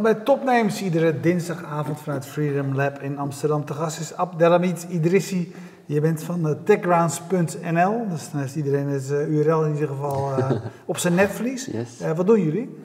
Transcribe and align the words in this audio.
Welkom 0.00 0.24
bij 0.24 0.24
Topnames, 0.24 0.82
iedere 0.82 1.20
dinsdagavond 1.20 2.00
vanuit 2.00 2.26
Freedom 2.26 2.74
Lab 2.74 3.02
in 3.02 3.18
Amsterdam. 3.18 3.64
Te 3.64 3.74
gast 3.74 4.00
is 4.00 4.14
Abdelhamid 4.14 4.86
Idrissi. 4.88 5.54
Je 5.86 6.00
bent 6.00 6.22
van 6.22 6.46
uh, 6.46 6.52
techgrounds.nl, 6.64 8.08
dus 8.08 8.30
dan 8.30 8.40
heeft 8.40 8.54
iedereen 8.54 8.88
het 8.88 9.10
uh, 9.10 9.28
URL 9.28 9.64
in 9.64 9.72
ieder 9.72 9.88
geval 9.88 10.38
uh, 10.38 10.50
op 10.84 10.96
zijn 10.96 11.14
netvlies. 11.14 11.64
Yes. 11.64 12.00
wat 12.16 12.26
doen 12.26 12.42
jullie? 12.42 12.78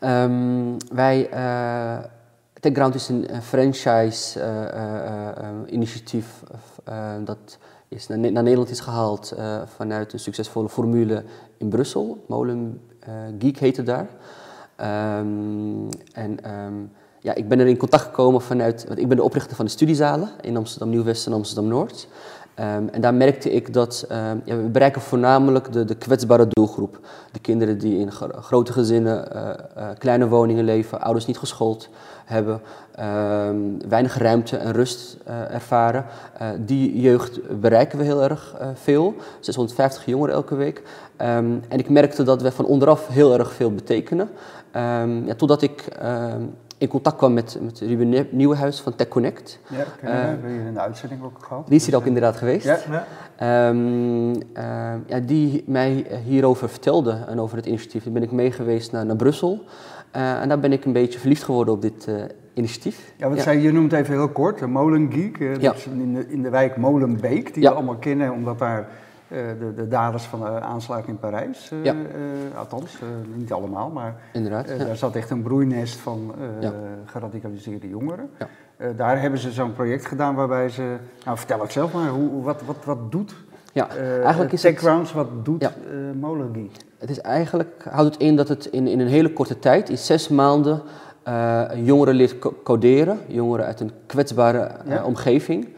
Um, 0.00 0.76
wij, 0.92 1.28
Techground 2.60 2.94
is 2.94 3.08
een 3.08 3.26
franchise-initiatief 3.42 6.42
dat 7.24 7.58
is 7.88 8.06
naar, 8.06 8.18
naar, 8.18 8.42
Nederland 8.42 8.70
is 8.70 8.80
gehaald 8.80 9.34
vanuit 9.76 10.12
een 10.12 10.18
succesvolle 10.18 10.68
formule 10.68 11.24
in 11.58 11.68
Brussel. 11.68 12.24
Molen 12.28 12.80
Geek 13.38 13.58
heette 13.58 13.82
daar. 13.82 14.08
Um, 14.80 15.88
en 16.12 16.50
um, 16.50 16.90
ja, 17.20 17.34
ik 17.34 17.48
ben 17.48 17.60
er 17.60 17.66
in 17.66 17.76
contact 17.76 18.04
gekomen 18.04 18.40
vanuit, 18.40 18.84
want 18.86 18.98
ik 18.98 19.08
ben 19.08 19.16
de 19.16 19.22
oprichter 19.22 19.56
van 19.56 19.64
de 19.64 19.70
studiezalen 19.70 20.30
in 20.40 20.56
Amsterdam 20.56 20.90
Nieuw-West 20.90 21.26
en 21.26 21.32
Amsterdam 21.32 21.66
Noord. 21.66 22.08
Um, 22.58 22.88
en 22.88 23.00
daar 23.00 23.14
merkte 23.14 23.50
ik 23.52 23.72
dat 23.72 24.04
ja, 24.44 24.56
we 24.56 24.68
bereiken 24.72 25.00
voornamelijk 25.00 25.72
de, 25.72 25.84
de 25.84 25.94
kwetsbare 25.94 26.46
doelgroep. 26.48 26.98
De 27.32 27.38
kinderen 27.38 27.78
die 27.78 27.98
in 27.98 28.12
gro 28.12 28.28
grote 28.40 28.72
gezinnen, 28.72 29.28
uh, 29.34 29.42
uh, 29.78 29.88
kleine 29.98 30.28
woningen 30.28 30.64
leven, 30.64 31.00
ouders 31.00 31.26
niet 31.26 31.38
geschoold 31.38 31.88
hebben, 32.24 32.60
weinig 33.88 34.18
ruimte 34.18 34.56
en 34.56 34.72
rust 34.72 35.16
uh, 35.28 35.54
ervaren. 35.54 36.04
die 36.58 37.00
jeugd 37.00 37.60
bereiken 37.60 37.98
we 37.98 38.04
heel 38.04 38.22
erg 38.22 38.56
veel, 38.74 39.14
650 39.40 40.06
jongeren 40.06 40.34
elke 40.34 40.54
week. 40.54 40.82
en 41.16 41.62
ik 41.68 41.88
merkte 41.88 42.22
dat 42.22 42.42
we 42.42 42.52
van 42.52 42.64
onderaf 42.64 43.08
heel 43.08 43.38
erg 43.38 43.52
veel 43.52 43.74
betekenen. 43.74 44.30
Um, 44.76 45.26
ja, 45.26 45.34
totdat 45.34 45.62
ik 45.62 45.84
um, 46.02 46.54
in 46.78 46.88
contact 46.88 47.16
kwam 47.16 47.32
met, 47.32 47.58
met 47.62 47.80
Ruben 47.80 48.26
Nieuwenhuis 48.30 48.80
van 48.80 48.94
Tech 48.94 49.08
Connect. 49.08 49.58
Ja, 49.68 49.84
kennen 50.00 50.42
we. 50.42 50.48
Uh, 50.48 50.66
in 50.66 50.74
de 50.74 50.80
uitzending 50.80 51.22
ook 51.22 51.38
gehad. 51.40 51.66
Die 51.66 51.76
is 51.76 51.86
hier 51.86 51.96
ook 51.96 52.04
inderdaad 52.04 52.36
geweest. 52.36 52.64
Ja. 52.64 52.78
ja. 53.38 53.68
Um, 53.68 54.34
uh, 54.34 54.36
ja, 55.06 55.18
die 55.22 55.64
mij 55.66 56.06
hierover 56.24 56.68
vertelde 56.68 57.24
en 57.28 57.40
over 57.40 57.56
het 57.56 57.66
initiatief. 57.66 58.02
Toen 58.02 58.12
ben 58.12 58.22
ik 58.22 58.32
mee 58.32 58.52
geweest 58.52 58.92
naar, 58.92 59.06
naar 59.06 59.16
Brussel. 59.16 59.64
Uh, 60.16 60.40
en 60.40 60.48
daar 60.48 60.60
ben 60.60 60.72
ik 60.72 60.84
een 60.84 60.92
beetje 60.92 61.18
verliefd 61.18 61.42
geworden 61.42 61.74
op 61.74 61.82
dit 61.82 62.08
initiatief. 62.54 63.14
Ja, 63.16 63.28
wat 63.28 63.40
zei 63.40 63.60
je 63.60 63.72
noemt 63.72 63.92
even 63.92 64.14
heel 64.14 64.28
kort, 64.28 64.58
de 64.58 64.66
Molengeek. 64.66 65.62
Dat 65.62 65.74
is 65.76 65.86
in, 65.86 66.14
de, 66.14 66.26
in 66.28 66.42
de 66.42 66.50
wijk 66.50 66.76
Molenbeek, 66.76 67.54
die 67.54 67.62
we 67.62 67.70
allemaal 67.70 67.96
kennen, 67.96 68.32
omdat 68.32 68.58
daar 68.58 68.78
eh, 68.78 68.86
de, 69.58 69.72
de 69.76 69.88
daders 69.88 70.24
van 70.24 70.40
de 70.40 70.60
aanslag 70.60 71.06
in 71.06 71.18
Parijs, 71.18 71.70
eh, 71.70 71.84
Ja. 71.84 71.92
eh, 71.92 72.58
althans, 72.58 72.94
eh, 73.00 73.08
niet 73.34 73.52
allemaal, 73.52 73.90
maar 73.90 74.14
Inderdaad. 74.32 74.66
eh, 74.66 74.78
ja. 74.78 74.84
daar 74.84 74.96
zat 74.96 75.14
echt 75.16 75.30
een 75.30 75.42
broeinest 75.42 75.96
van 75.96 76.34
eh, 76.60 76.68
geradicaliseerde 77.04 77.88
jongeren. 77.88 78.30
Eh, 78.76 78.88
daar 78.96 79.20
hebben 79.20 79.38
ze 79.40 79.50
zo'n 79.52 79.72
project 79.72 80.06
gedaan 80.06 80.34
waarbij 80.34 80.68
ze, 80.68 80.96
nou 81.24 81.36
vertel 81.38 81.60
het 81.60 81.72
zelf 81.72 81.92
maar, 81.92 82.08
hoe, 82.08 82.42
wat, 82.42 82.62
wat, 82.66 82.84
wat 82.84 83.12
doet 83.12 83.34
Ja, 83.72 83.88
eh 83.88 84.22
eigenlijk 84.22 84.52
is 84.52 84.62
het, 84.62 85.12
wat 85.12 85.44
doet 85.44 85.62
Ja. 85.62 85.68
eh 85.68 86.20
het 86.98 87.10
is 87.10 87.20
eigenlijk, 87.20 87.84
houdt 87.90 88.12
het 88.14 88.22
in 88.22 88.36
dat 88.36 88.48
het 88.48 88.66
in, 88.66 88.86
in 88.86 89.00
een 89.00 89.06
hele 89.08 89.32
korte 89.32 89.58
tijd, 89.58 89.88
in 89.88 89.98
zes 89.98 90.28
maanden, 90.28 90.82
eh, 91.22 91.62
jongeren 91.74 92.14
leert 92.14 92.38
co- 92.38 92.54
coderen. 92.62 93.18
Jongeren 93.26 93.66
uit 93.66 93.80
een 93.80 93.90
kwetsbare 94.06 94.58
eh, 94.58 94.90
Ja. 94.90 95.04
omgeving. 95.04 95.68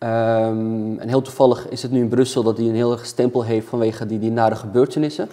Ehm, 0.00 0.98
en 0.98 1.08
heel 1.08 1.22
toevallig 1.22 1.68
is 1.68 1.82
het 1.82 1.90
nu 1.90 2.00
in 2.00 2.08
Brussel 2.08 2.42
dat 2.42 2.56
die 2.56 2.68
een 2.68 2.74
heel 2.74 2.92
erg 2.92 3.06
stempel 3.06 3.44
heeft 3.44 3.68
vanwege 3.68 4.06
die, 4.06 4.18
die 4.18 4.30
nare 4.30 4.54
gebeurtenissen. 4.56 5.28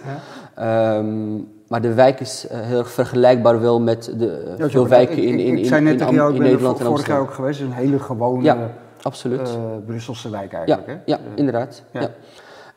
Ja. 0.54 0.96
Ehm, 0.98 1.34
maar 1.68 1.80
de 1.80 1.94
wijk 1.94 2.20
is 2.20 2.46
eh, 2.48 2.58
heel 2.60 2.78
erg 2.78 2.90
vergelijkbaar 2.90 3.60
wel 3.60 3.80
met 3.80 4.12
de 4.18 4.30
eh, 4.52 4.58
Ja, 4.58 4.68
veel 4.68 4.88
wijken 4.88 5.16
ik, 5.16 5.22
in, 5.22 5.38
ik, 5.38 5.46
in, 5.46 5.52
ik 5.52 5.58
in, 5.58 5.64
zei 5.64 5.82
net 5.82 6.00
in 6.00 6.14
jou, 6.14 6.30
ik 6.30 6.36
in 6.36 6.42
er 6.42 6.48
Nederland 6.48 6.78
en 6.78 6.86
vorig 6.86 7.06
jaar 7.06 7.18
Amsterdam. 7.18 7.22
ook 7.26 7.34
geweest, 7.34 7.60
is 7.60 7.66
een 7.66 7.72
hele 7.72 7.98
gewone 7.98 8.42
Ja, 8.42 8.70
absoluut. 9.02 9.40
eh, 9.48 9.54
Brusselse 9.86 10.30
wijk 10.30 10.52
Ja, 10.52 10.58
eigenlijk. 10.58 10.86
hè? 10.86 10.96
ja 11.04 11.18
inderdaad. 11.34 11.82
ja. 11.92 12.00
Ja. 12.00 12.10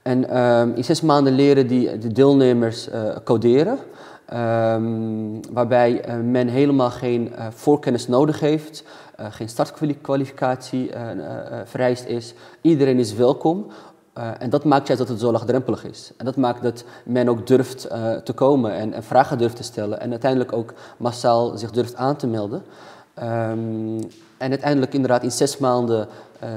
En 0.02 0.30
ehm, 0.30 0.72
in 0.76 0.84
zes 0.84 1.02
maanden 1.02 1.34
leren 1.34 1.68
die, 1.68 1.98
de 1.98 2.12
deelnemers 2.12 2.90
coderen. 3.24 3.78
Waarbij 5.52 6.04
men 6.24 6.48
helemaal 6.48 6.90
geen 6.90 7.34
voorkennis 7.50 8.08
nodig 8.08 8.40
heeft, 8.40 8.84
geen 9.30 9.50
startkwalificatie 9.50 10.92
eh, 10.92 11.12
eh, 11.12 11.18
eh, 11.60 11.68
vereist 11.68 12.06
is. 12.06 12.34
Iedereen 12.62 13.00
is 13.00 13.14
welkom. 13.14 13.68
Eh, 14.14 14.30
en 14.40 14.50
dat 14.50 14.64
maakt 14.64 14.88
juist 14.88 15.02
dat 15.02 15.12
het 15.12 15.20
zo 15.20 15.32
laagdrempelig 15.32 15.86
is. 15.86 16.12
En 16.18 16.26
dat 16.26 16.36
maakt 16.36 16.62
dat 16.64 16.84
men 17.06 17.30
ook 17.30 17.48
durft 17.48 17.86
eh, 17.86 18.16
te 18.16 18.34
komen 18.34 18.72
en, 18.74 18.94
en 18.94 19.04
vragen 19.04 19.38
durft 19.38 19.56
te 19.56 19.64
stellen. 19.64 20.00
En 20.00 20.12
uiteindelijk 20.12 20.54
ook 20.54 20.74
massaal 20.98 21.58
zich 21.58 21.72
durft 21.72 21.96
aan 21.96 22.16
te 22.16 22.28
melden. 22.28 22.64
Ehm, 23.14 24.00
en 24.38 24.50
uiteindelijk 24.50 24.94
inderdaad 24.94 25.24
in 25.24 25.32
zes 25.32 25.58
maanden 25.58 26.08
eh, 26.40 26.50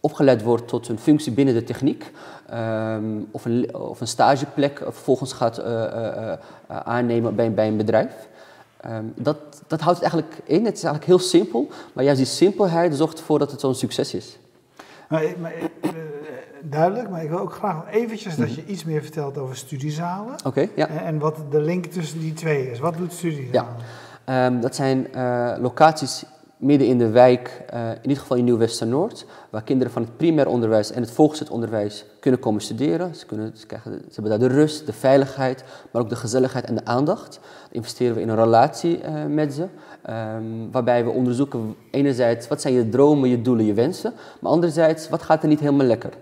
opgeleid 0.00 0.42
wordt 0.42 0.68
tot 0.68 0.88
een 0.88 0.98
functie 0.98 1.32
binnen 1.32 1.54
de 1.54 1.64
techniek. 1.64 2.12
ehm, 2.48 3.04
of, 3.30 3.44
een, 3.44 3.74
of 3.76 4.00
een 4.00 4.06
stageplek 4.06 4.78
eh, 4.78 4.84
vervolgens 4.84 5.32
gaat 5.32 5.58
eh, 5.58 5.84
eh, 5.84 6.32
eh, 6.32 6.36
aannemen 6.84 7.34
bij 7.34 7.66
een 7.68 7.76
bedrijf. 7.76 8.28
Ehm, 8.82 9.04
dat, 9.14 9.36
dat 9.66 9.80
houdt 9.80 10.00
het 10.00 10.12
eigenlijk 10.12 10.40
in. 10.44 10.64
Het 10.64 10.76
is 10.76 10.84
eigenlijk 10.84 11.04
heel 11.04 11.18
simpel, 11.28 11.68
maar 11.92 12.04
juist 12.04 12.18
die 12.18 12.28
simpelheid 12.28 12.94
zorgt 12.94 13.18
ervoor 13.18 13.38
dat 13.38 13.50
het 13.50 13.60
zo'n 13.60 13.74
succes 13.74 14.14
is. 14.14 14.38
Maar, 15.08 15.24
maar, 15.40 15.52
eh, 15.80 15.90
duidelijk, 16.62 17.10
maar 17.10 17.22
ik 17.22 17.28
wil 17.28 17.38
ook 17.38 17.52
graag 17.52 17.90
eventjes 17.90 18.36
dat 18.36 18.54
je 18.54 18.64
iets 18.66 18.84
meer 18.84 19.02
vertelt 19.02 19.38
over 19.38 19.56
studiezalen. 19.56 20.34
Oké, 20.44 20.68
ja. 20.76 20.88
En, 20.88 21.18
wat 21.18 21.36
de 21.50 21.60
link 21.60 21.84
tussen 21.84 22.20
die 22.20 22.32
twee 22.32 22.70
is. 22.70 22.78
Wat 22.78 22.96
doet 22.96 23.12
studiezalen? 23.12 23.76
Ehm, 24.24 24.60
dat 24.60 24.74
zijn 24.74 25.14
eh, 25.14 25.54
locaties 25.58 26.24
midden 26.62 26.88
in 26.88 26.98
de 26.98 27.10
wijk, 27.10 27.62
eh, 27.66 27.90
in 27.90 28.02
ieder 28.02 28.18
geval 28.18 28.36
in 28.36 28.44
Nieuw-Westernoord, 28.44 29.26
waar 29.50 29.62
kinderen 29.62 29.92
van 29.92 30.02
het 30.02 30.16
primair 30.16 30.48
onderwijs 30.48 30.92
en 30.92 31.02
het 31.02 31.10
voortgezet 31.10 31.50
onderwijs 31.50 32.04
kunnen 32.20 32.40
komen 32.40 32.60
studeren. 32.60 33.14
Ze, 33.14 33.26
kunnen, 33.26 33.52
ze, 33.54 33.66
krijgen, 33.66 33.92
ze 33.92 34.20
hebben 34.20 34.38
daar 34.38 34.48
de 34.48 34.54
rust, 34.54 34.86
de 34.86 34.92
veiligheid, 34.92 35.64
maar 35.90 36.02
ook 36.02 36.08
de 36.08 36.16
gezelligheid 36.16 36.64
en 36.64 36.74
de 36.74 36.84
aandacht. 36.84 37.40
Dan 37.42 37.70
investeren 37.70 38.14
we 38.14 38.20
in 38.20 38.28
een 38.28 38.36
relatie 38.36 39.00
eh, 39.00 39.24
met 39.26 39.54
ze, 39.54 39.66
ehm, 40.02 40.70
waarbij 40.70 41.04
we 41.04 41.10
onderzoeken 41.10 41.74
enerzijds 41.90 42.48
wat 42.48 42.60
zijn 42.60 42.74
je 42.74 42.88
dromen, 42.88 43.28
je 43.28 43.42
doelen, 43.42 43.64
je 43.64 43.74
wensen, 43.74 44.12
maar 44.40 44.52
anderzijds 44.52 45.08
wat 45.08 45.22
gaat 45.22 45.42
er 45.42 45.48
niet 45.48 45.60
helemaal 45.60 45.86
lekker. 45.86 46.12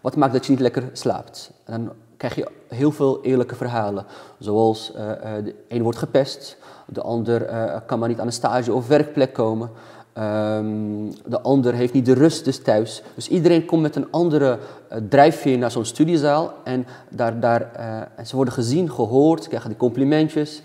Wat 0.00 0.16
maakt 0.16 0.32
dat 0.32 0.46
je 0.46 0.52
niet 0.52 0.60
lekker 0.60 0.88
slaapt? 0.92 1.50
En 1.64 1.84
dan 1.84 1.92
krijg 2.28 2.34
je 2.34 2.74
heel 2.74 2.92
veel 2.92 3.18
eerlijke 3.22 3.54
verhalen. 3.54 4.06
Zoals 4.38 4.92
eh, 4.92 5.10
eh, 5.10 5.44
de 5.44 5.54
een 5.68 5.82
wordt 5.82 5.98
gepest, 5.98 6.56
de 6.86 7.02
ander 7.02 7.44
eh, 7.44 7.80
kan 7.86 7.98
maar 7.98 8.08
niet 8.08 8.20
aan 8.20 8.26
een 8.26 8.32
stage 8.32 8.72
of 8.72 8.88
werkplek 8.88 9.32
komen. 9.32 9.70
Ehm, 10.12 11.10
de 11.26 11.40
ander 11.42 11.74
heeft 11.74 11.92
niet 11.92 12.06
de 12.06 12.14
rust 12.14 12.44
dus 12.44 12.62
thuis. 12.62 13.02
Dus 13.14 13.28
iedereen 13.28 13.64
komt 13.64 13.82
met 13.82 13.96
een 13.96 14.10
andere 14.10 14.58
drijfveer 15.08 15.58
naar 15.58 15.70
zo'n 15.70 15.84
studiezaal. 15.84 16.52
En, 16.64 16.86
daar, 17.10 17.40
daar, 17.40 17.70
ze 18.24 18.36
worden 18.36 18.54
gezien, 18.54 18.90
gehoord, 18.90 19.48
krijgen 19.48 19.68
die 19.68 19.78
complimentjes. 19.78 20.62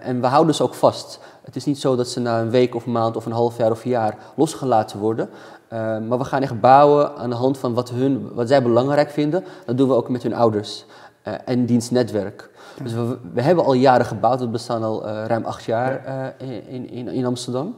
En 0.00 0.20
we 0.20 0.26
houden 0.26 0.54
ze 0.54 0.62
ook 0.62 0.74
vast. 0.74 1.20
Het 1.44 1.56
is 1.56 1.64
niet 1.64 1.78
zo 1.78 1.96
dat 1.96 2.08
ze 2.08 2.20
na 2.20 2.40
een 2.40 2.50
week 2.50 2.74
of 2.74 2.86
maand 2.86 3.16
of 3.16 3.26
een 3.26 3.32
half 3.32 3.56
jaar 3.56 3.70
of 3.70 3.84
een 3.84 3.90
jaar 3.90 4.18
losgelaten 4.36 4.98
worden. 4.98 5.28
Eh, 5.68 5.78
maar 5.98 6.18
we 6.18 6.24
gaan 6.24 6.42
echt 6.42 6.60
bouwen 6.60 7.16
aan 7.16 7.30
de 7.30 7.36
hand 7.36 7.58
van 7.58 7.74
wat, 7.74 7.90
hun, 7.90 8.28
wat 8.34 8.48
zij 8.48 8.62
belangrijk 8.62 9.10
vinden. 9.10 9.44
Dat 9.66 9.76
doen 9.78 9.88
we 9.88 9.94
ook 9.94 10.08
met 10.08 10.22
hun 10.22 10.34
ouders 10.34 10.86
eh, 11.22 11.34
en 11.44 11.66
dienstnetwerk. 11.66 12.50
Dus 12.82 12.92
we, 12.92 13.18
we 13.32 13.42
hebben 13.42 13.64
al 13.64 13.72
jaren 13.74 14.06
gebouwd. 14.06 14.40
We 14.40 14.48
bestaan 14.48 14.82
al 14.82 15.06
eh, 15.08 15.24
ruim 15.26 15.44
acht 15.44 15.64
jaar 15.64 16.04
eh, 16.04 16.46
in, 16.74 16.90
in, 16.90 17.08
in 17.08 17.24
Amsterdam. 17.26 17.74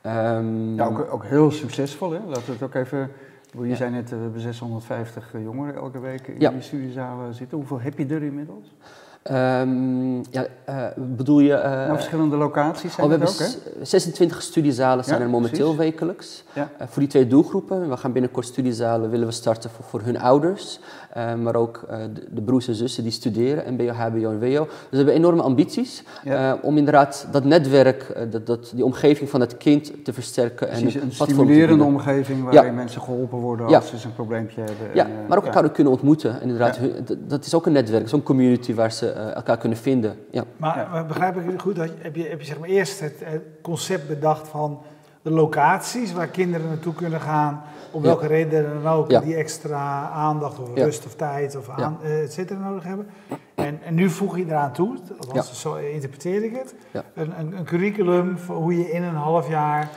Ehm, 0.00 0.74
Ja, 0.74 0.86
ook, 0.86 1.08
ook 1.12 1.24
heel 1.24 1.50
succesvol, 1.50 2.10
hè? 2.10 2.18
Laten 2.26 2.44
we 2.46 2.52
het 2.52 2.62
ook 2.62 2.74
even... 2.74 3.10
Je 3.58 3.66
Ja. 3.68 3.74
zei 3.76 3.90
net, 3.90 4.10
we 4.10 4.16
hebben 4.16 4.40
650 4.40 5.32
jongeren 5.42 5.74
elke 5.74 5.98
week 6.00 6.26
in 6.26 6.34
Ja. 6.40 6.50
die 6.50 6.60
studiezalen 6.60 7.34
zitten. 7.34 7.58
Hoeveel 7.58 7.80
heb 7.80 7.98
je 7.98 8.06
er 8.06 8.22
inmiddels? 8.22 8.74
Ehm, 9.22 10.16
ja, 10.16 10.44
eh, 10.64 10.74
bedoel 10.96 11.40
je... 11.40 11.52
eh, 11.54 11.70
nou, 11.70 11.92
verschillende 11.94 12.36
locaties 12.36 12.90
oh, 12.90 12.96
zijn 12.96 13.08
we 13.08 13.18
dat 13.18 13.38
hebben 13.38 13.46
ook, 13.56 13.74
hè? 13.78 13.84
s- 13.84 13.90
26 13.90 14.42
studiezalen 14.42 15.04
zijn 15.04 15.18
Ja, 15.18 15.24
er 15.24 15.30
momenteel 15.30 15.74
precies. 15.74 15.90
wekelijks. 15.92 16.44
Ja. 16.52 16.68
Eh, 16.78 16.86
voor 16.88 17.00
die 17.02 17.10
twee 17.10 17.26
doelgroepen. 17.26 17.88
We 17.88 17.96
gaan 17.96 18.12
binnenkort 18.12 18.46
studiezalen 18.46 19.10
willen 19.10 19.26
we 19.26 19.32
starten 19.32 19.70
voor, 19.70 19.84
voor 19.84 20.00
hun 20.02 20.18
ouders. 20.20 20.80
eh, 21.12 21.34
maar 21.34 21.54
ook 21.56 21.84
eh, 21.88 21.96
de, 22.14 22.24
de 22.30 22.42
broers 22.42 22.68
en 22.68 22.74
zussen 22.74 23.02
die 23.02 23.12
studeren, 23.12 23.74
MBO, 23.74 23.88
HBO 23.92 24.30
en 24.30 24.38
WO. 24.40 24.64
Dus 24.64 24.68
we 24.90 24.96
hebben 24.96 25.14
enorme 25.14 25.42
ambities 25.42 26.02
Ja. 26.24 26.52
eh, 26.52 26.64
om 26.64 26.76
inderdaad 26.76 27.26
dat 27.30 27.44
netwerk, 27.44 28.02
eh, 28.02 28.22
dat, 28.30 28.46
dat, 28.46 28.72
die 28.74 28.84
omgeving 28.84 29.30
van 29.30 29.40
het 29.40 29.56
kind 29.56 30.04
te 30.04 30.12
versterken. 30.12 30.66
Precies, 30.68 30.94
en 30.94 31.02
een 31.02 31.12
stimulerende 31.12 31.84
omgeving 31.84 32.44
waarin 32.44 32.74
mensen 32.74 33.00
geholpen 33.02 33.38
worden 33.38 33.66
als 33.66 33.88
ze 34.00 34.06
een 34.06 34.14
probleempje 34.14 34.60
hebben. 34.60 34.86
Ja, 34.94 35.04
en, 35.04 35.10
eh, 35.10 35.28
maar 35.28 35.38
ook 35.38 35.44
elkaar 35.44 35.70
kunnen 35.70 35.92
ontmoeten. 35.92 36.34
En 36.34 36.42
inderdaad, 36.42 36.76
hun- 36.76 36.92
dat- 37.04 37.16
dat 37.28 37.44
is 37.46 37.54
ook 37.54 37.66
een 37.66 37.72
netwerk, 37.72 38.08
zo'n 38.08 38.22
community 38.22 38.74
waar 38.74 38.92
ze 38.92 39.09
eh, 39.14 39.34
elkaar 39.34 39.56
kunnen 39.58 39.78
vinden. 39.78 40.16
Ja. 40.30 40.44
Maar, 40.56 40.76
Ja. 40.78 40.88
maar 40.90 41.06
begrijp 41.06 41.36
ik 41.36 41.50
het 41.50 41.60
goed? 41.60 41.76
Dat 41.76 41.86
je, 41.88 41.94
heb, 41.98 42.16
je, 42.16 42.28
heb 42.28 42.40
je 42.40 42.46
zeg 42.46 42.58
maar 42.58 42.68
eerst 42.68 43.00
het, 43.00 43.14
het 43.24 43.42
concept 43.62 44.08
bedacht 44.08 44.48
van 44.48 44.80
de 45.22 45.30
locaties 45.30 46.12
waar 46.12 46.26
kinderen 46.26 46.68
naartoe 46.68 46.94
kunnen 46.94 47.20
gaan, 47.20 47.62
om 47.90 48.02
Ja. 48.02 48.06
welke 48.08 48.26
reden 48.26 48.82
dan 48.82 48.92
ook, 48.92 49.10
Ja. 49.10 49.20
die 49.20 49.34
extra 49.36 50.08
aandacht 50.10 50.58
of 50.58 50.68
Ja. 50.74 50.84
rust 50.84 51.06
of 51.06 51.14
tijd 51.14 51.56
of 51.56 51.68
aan, 51.68 51.98
eh, 52.02 52.22
et 52.22 52.32
cetera 52.32 52.58
nodig 52.68 52.84
hebben. 52.84 53.06
En, 53.54 53.78
en 53.84 53.94
nu 53.94 54.10
voeg 54.10 54.36
je 54.36 54.44
eraan 54.44 54.72
toe, 54.72 54.98
althans 55.18 55.48
Ja. 55.48 55.54
zo 55.54 55.74
interpreteer 55.74 56.44
ik 56.44 56.56
het, 56.56 56.74
Ja. 56.90 57.02
een, 57.14 57.32
een, 57.38 57.56
een 57.56 57.64
curriculum 57.64 58.38
voor 58.38 58.56
hoe 58.56 58.76
je 58.78 58.90
in 58.90 59.02
een 59.02 59.14
half 59.14 59.48
jaar 59.48 59.80
eh, 59.80 59.88
eh, 59.88 59.90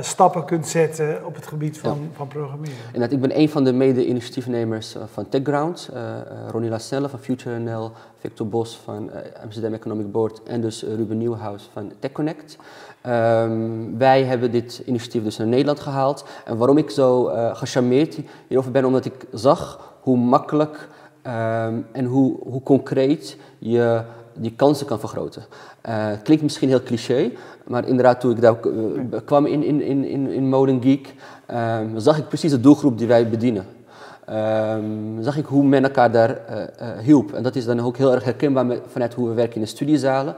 stappen 0.00 0.44
kunt 0.44 0.66
zetten 0.66 1.26
op 1.26 1.34
het 1.34 1.46
gebied 1.46 1.78
van, 1.78 2.10
van 2.12 2.28
programmeren. 2.28 2.74
Inderdaad, 2.86 3.12
ik 3.12 3.20
ben 3.20 3.38
een 3.38 3.48
van 3.48 3.64
de 3.64 3.72
mede-initiatiefnemers 3.72 4.94
eh, 4.94 5.02
van 5.12 5.28
TechGround. 5.28 5.88
eh 5.92 6.18
eh, 6.20 6.48
Ronnie 6.50 6.70
Lacelle 6.70 7.08
van 7.08 7.18
Future 7.18 7.58
NL, 7.58 7.90
Victor 8.18 8.48
Bos 8.48 8.80
van 8.84 9.10
eh, 9.10 9.42
Amsterdam 9.42 9.72
Economic 9.72 10.12
Board 10.12 10.42
en 10.42 10.60
dus 10.60 10.84
eh, 10.84 10.94
Ruben 10.94 11.18
Nieuwhuis 11.18 11.68
van 11.72 11.92
TechConnect. 11.98 12.56
Ehm, 13.00 13.96
wij 13.98 14.24
hebben 14.24 14.50
dit 14.50 14.82
initiatief 14.86 15.22
dus 15.22 15.36
naar 15.36 15.46
Nederland 15.46 15.80
gehaald. 15.80 16.24
En 16.44 16.56
waarom 16.56 16.78
ik 16.78 16.90
zo 16.90 17.28
eh 17.28 17.56
gecharmeerd 17.56 18.18
hierover 18.46 18.70
ben, 18.72 18.84
omdat 18.84 19.04
ik 19.04 19.26
zag 19.32 19.94
hoe 20.00 20.16
makkelijk 20.16 20.88
ehm, 21.22 21.74
en 21.92 22.04
hoe, 22.04 22.36
hoe 22.42 22.62
concreet 22.62 23.36
je 23.58 24.02
die 24.34 24.52
kansen 24.56 24.86
kan 24.86 24.98
vergroten. 24.98 25.42
Het 25.80 26.22
klinkt 26.22 26.42
misschien 26.42 26.68
heel 26.68 26.82
cliché, 26.82 27.30
maar 27.66 27.88
inderdaad 27.88 28.20
toen 28.20 28.30
ik 28.30 28.40
daar 28.40 28.54
eh, 28.60 29.20
kwam 29.24 29.46
in, 29.46 29.62
in, 29.62 29.82
in, 29.82 30.04
in, 30.04 30.26
in 30.26 30.48
Modern 30.48 30.82
Geek, 30.82 31.14
ehm, 31.46 31.98
zag 31.98 32.18
ik 32.18 32.28
precies 32.28 32.50
de 32.50 32.60
doelgroep 32.60 32.98
die 32.98 33.06
wij 33.06 33.28
bedienen. 33.28 33.66
Ehm, 34.24 35.22
zag 35.22 35.36
ik 35.36 35.46
hoe 35.46 35.64
men 35.64 35.84
elkaar 35.84 36.12
daar 36.12 36.36
eh, 36.36 36.98
hielp. 36.98 37.32
En 37.32 37.42
dat 37.42 37.56
is 37.56 37.64
dan 37.64 37.80
ook 37.80 37.96
heel 37.96 38.14
erg 38.14 38.24
herkenbaar 38.24 38.66
met, 38.66 38.80
vanuit 38.86 39.14
hoe 39.14 39.28
we 39.28 39.34
werken 39.34 39.54
in 39.54 39.60
de 39.60 39.66
studiezalen. 39.66 40.34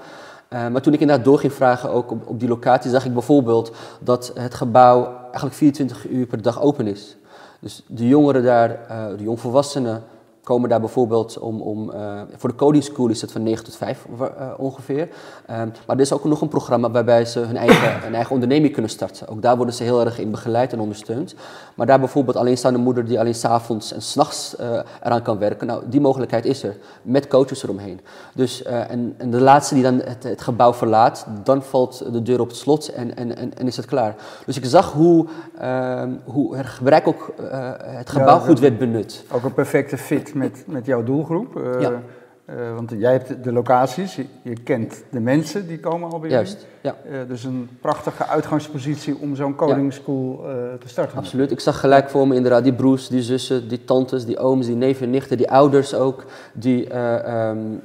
Maar 0.72 0.82
toen 0.82 0.92
ik 0.92 1.00
inderdaad 1.00 1.24
door 1.24 1.38
ging 1.38 1.52
vragen, 1.52 1.90
ook 1.90 2.10
op, 2.10 2.26
op 2.26 2.40
die 2.40 2.48
locatie, 2.48 2.90
zag 2.90 3.04
ik 3.04 3.12
bijvoorbeeld 3.12 3.72
dat 4.00 4.32
het 4.34 4.54
gebouw 4.54 5.16
eigenlijk 5.22 5.54
24 5.54 6.08
uur 6.08 6.26
per 6.26 6.42
dag 6.42 6.62
open 6.62 6.86
is. 6.86 7.16
Dus 7.60 7.82
de 7.86 8.08
jongeren 8.08 8.42
daar, 8.42 8.78
de 9.16 9.22
jongvolwassenen, 9.22 10.02
komen 10.44 10.68
daar 10.68 10.80
bijvoorbeeld 10.80 11.38
om, 11.38 11.60
om 11.60 11.90
eh, 11.90 12.20
voor 12.36 12.48
de 12.48 12.54
coding 12.54 12.84
school 12.84 13.08
is 13.08 13.20
het 13.20 13.32
van 13.32 13.42
9 13.42 13.64
tot 13.64 13.76
5 13.76 14.06
wa- 14.16 14.34
eh, 14.38 14.46
ongeveer. 14.56 15.08
Ehm, 15.46 15.68
maar 15.86 15.96
er 15.96 16.02
is 16.02 16.12
ook 16.12 16.24
nog 16.24 16.40
een 16.40 16.48
programma 16.48 16.90
waarbij 16.90 17.24
ze 17.24 17.38
hun 17.38 17.56
eigen, 17.56 18.14
eigen 18.14 18.32
onderneming 18.32 18.72
kunnen 18.72 18.90
starten. 18.90 19.28
Ook 19.28 19.42
daar 19.42 19.56
worden 19.56 19.74
ze 19.74 19.82
heel 19.82 20.04
erg 20.04 20.18
in 20.18 20.30
begeleid 20.30 20.72
en 20.72 20.80
ondersteund. 20.80 21.34
Maar 21.74 21.86
daar 21.86 21.98
bijvoorbeeld 21.98 22.36
alleenstaande 22.36 22.78
moeder 22.78 23.04
die 23.04 23.20
alleen 23.20 23.34
s'avonds 23.34 23.92
en 23.92 24.02
s'nachts 24.02 24.54
uh, 24.60 24.80
eraan 25.02 25.22
kan 25.22 25.38
werken. 25.38 25.66
Nou, 25.66 25.82
die 25.86 26.00
mogelijkheid 26.00 26.44
is 26.44 26.62
er, 26.62 26.76
met 27.02 27.28
coaches 27.28 27.62
eromheen. 27.62 28.00
Dus, 28.34 28.62
en, 28.62 29.14
en 29.18 29.30
de 29.30 29.40
laatste 29.40 29.74
die 29.74 29.82
dan 29.82 30.00
het, 30.04 30.22
het, 30.22 30.42
gebouw 30.42 30.74
verlaat, 30.74 31.26
dan 31.44 31.62
valt 31.62 32.12
de 32.12 32.22
deur 32.22 32.40
op 32.40 32.48
het 32.48 32.56
slot 32.56 32.88
en, 32.88 33.16
en, 33.16 33.36
en, 33.36 33.58
en 33.58 33.66
is 33.66 33.76
het 33.76 33.86
klaar. 33.86 34.14
Dus 34.46 34.56
ik 34.56 34.64
zag 34.64 34.92
hoe, 34.92 35.26
uh, 35.62 36.02
hoe 36.24 36.56
het 36.56 36.66
gebruik 36.66 37.08
ook 37.08 37.34
het 37.82 38.10
gebouw 38.10 38.38
ja, 38.38 38.44
goed 38.44 38.60
werd 38.60 38.78
benut. 38.78 39.24
Ook 39.30 39.42
een 39.42 39.54
perfecte 39.54 39.98
fit 39.98 40.31
met, 40.34 40.64
met 40.66 40.86
jouw 40.86 41.02
doelgroep. 41.02 41.56
Uh, 41.56 41.80
ja. 41.80 42.02
uh, 42.50 42.74
want 42.74 42.92
jij 42.96 43.12
hebt 43.12 43.44
de 43.44 43.52
locaties, 43.52 44.16
je, 44.16 44.26
je, 44.42 44.62
kent 44.62 45.04
de 45.10 45.20
mensen 45.20 45.66
die 45.66 45.80
komen 45.80 46.10
al 46.10 46.18
bij 46.18 46.30
Juist, 46.30 46.66
ja. 46.80 46.96
Uh, 47.10 47.18
dus 47.28 47.44
een 47.44 47.68
prachtige 47.80 48.26
uitgangspositie 48.26 49.16
om 49.20 49.36
zo'n 49.36 49.54
coding 49.54 49.92
school 49.92 50.44
te 50.80 50.88
starten. 50.88 51.18
Absoluut. 51.18 51.50
Ik 51.50 51.60
zag 51.60 51.80
gelijk 51.80 52.10
voor 52.10 52.28
me 52.28 52.34
inderdaad 52.34 52.62
die 52.62 52.74
broers, 52.74 53.08
die 53.08 53.22
zussen, 53.22 53.68
die 53.68 53.84
tantes, 53.84 54.24
die 54.24 54.38
ooms, 54.38 54.66
die 54.66 54.76
neven 54.76 55.04
en 55.04 55.10
nichten, 55.10 55.36
die 55.36 55.50
ouders 55.50 55.94
ook, 55.94 56.24
die, 56.52 56.98
um, 56.98 57.80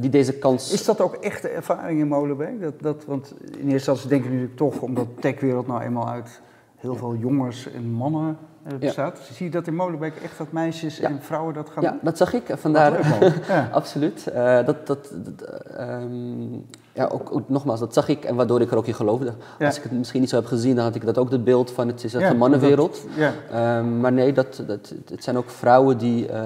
die 0.00 0.10
deze 0.10 0.32
kans... 0.32 0.72
Is 0.72 0.84
dat 0.84 1.00
ook 1.00 1.14
echt 1.14 1.42
de 1.42 1.48
ervaring 1.48 2.00
in 2.00 2.08
Molenbeek? 2.08 2.60
Dat, 2.60 2.80
dat, 2.80 3.04
want 3.04 3.34
in 3.40 3.52
eerste 3.52 3.72
instantie 3.72 4.08
denk 4.08 4.24
ik 4.24 4.30
natuurlijk 4.30 4.56
toch, 4.56 4.80
omdat 4.80 5.06
de 5.14 5.20
techwereld 5.20 5.66
nou 5.66 5.82
eenmaal 5.82 6.08
uit 6.08 6.40
heel 6.76 6.94
veel 6.94 7.14
jongens 7.14 7.72
en 7.72 7.90
mannen 7.90 8.36
bestaat. 8.78 9.18
Ja. 9.28 9.34
Zie 9.34 9.46
je 9.46 9.52
dat 9.52 9.66
in 9.66 9.74
Molenbeek 9.74 10.16
echt 10.16 10.38
dat 10.38 10.52
meisjes 10.52 10.96
ja. 10.96 11.08
en 11.08 11.22
vrouwen 11.22 11.54
dat 11.54 11.70
gaan 11.70 11.82
Ja, 11.82 11.98
dat 12.02 12.16
zag 12.16 12.32
ik. 12.32 12.42
Vandaar, 12.54 13.06
ja. 13.48 13.68
absoluut. 13.72 14.26
Uh, 14.28 14.64
dat, 14.64 14.86
dat, 14.86 15.12
dat 15.12 15.48
um, 15.80 16.66
ja, 16.92 17.06
ook, 17.06 17.34
ook, 17.34 17.48
nogmaals, 17.48 17.80
dat 17.80 17.94
zag 17.94 18.08
ik 18.08 18.24
en 18.24 18.34
waardoor 18.34 18.60
ik 18.60 18.70
er 18.70 18.76
ook 18.76 18.86
in 18.86 18.94
geloofde. 18.94 19.32
Als 19.58 19.76
ik 19.76 19.82
het 19.82 19.92
misschien 19.92 20.20
niet 20.20 20.30
zo 20.30 20.36
heb 20.36 20.46
gezien, 20.46 20.76
dan 20.76 20.84
had 20.84 20.94
ik 20.94 21.04
dat 21.04 21.18
ook 21.18 21.30
het 21.30 21.44
beeld 21.44 21.70
van 21.70 21.88
het 21.88 22.04
is 22.04 22.14
echt 22.14 22.30
een 22.30 22.36
mannenwereld. 22.36 23.06
Dat, 23.16 23.60
um, 23.60 24.00
maar 24.00 24.12
nee, 24.12 24.32
dat, 24.32 24.62
dat, 24.66 24.94
het 25.10 25.24
zijn 25.24 25.36
ook 25.36 25.50
vrouwen 25.50 25.98
die 25.98 26.28
uh, 26.28 26.36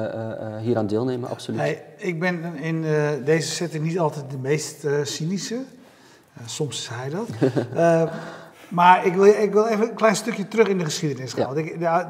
hier 0.61 0.77
aan 0.77 0.87
deelnemen, 0.87 1.29
absoluut. 1.29 1.61
Nee, 1.61 1.79
ik 1.97 2.21
ben 2.21 2.57
in 2.57 2.85
deze 3.25 3.51
setting 3.51 3.85
niet 3.85 3.99
altijd 3.99 4.31
de 4.31 4.39
meest 4.39 4.87
cynische. 5.03 5.59
soms 6.45 6.79
is 6.79 6.89
hij 6.89 7.11
dat. 7.11 7.29
Maar 8.69 9.07
ik 9.07 9.15
wil, 9.15 9.25
ik 9.25 9.53
wil 9.53 9.67
even 9.67 9.89
een 9.89 9.95
klein 9.95 10.17
stukje 10.17 10.49
terug 10.49 10.69
in 10.69 10.79
de 10.79 10.85
geschiedenis 10.85 11.33
gaan. 11.33 11.57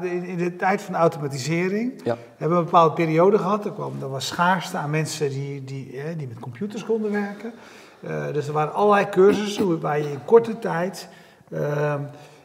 In 0.03 0.37
de 0.37 0.55
tijd 0.55 0.81
van 0.81 0.93
de 0.93 0.99
automatisering 0.99 2.03
hebben 2.03 2.17
we 2.37 2.55
een 2.55 2.63
bepaalde 2.63 2.93
periode 2.93 3.37
gehad. 3.37 3.65
Er, 3.65 3.71
kwam, 3.71 3.93
er 4.01 4.09
was 4.09 4.27
schaarste 4.27 4.77
aan 4.77 4.89
mensen 4.89 5.29
die, 5.29 5.63
die, 5.63 6.15
die 6.17 6.27
met 6.27 6.39
computers 6.39 6.85
konden 6.85 7.11
werken. 7.11 7.53
Uh, 7.99 8.33
dus 8.33 8.47
er 8.47 8.53
waren 8.53 8.73
allerlei 8.73 9.09
cursussen 9.09 9.79
waar 9.79 9.97
je 9.97 10.11
in 10.11 10.25
korte 10.25 10.59
tijd 10.59 11.07
uh, 11.49 11.95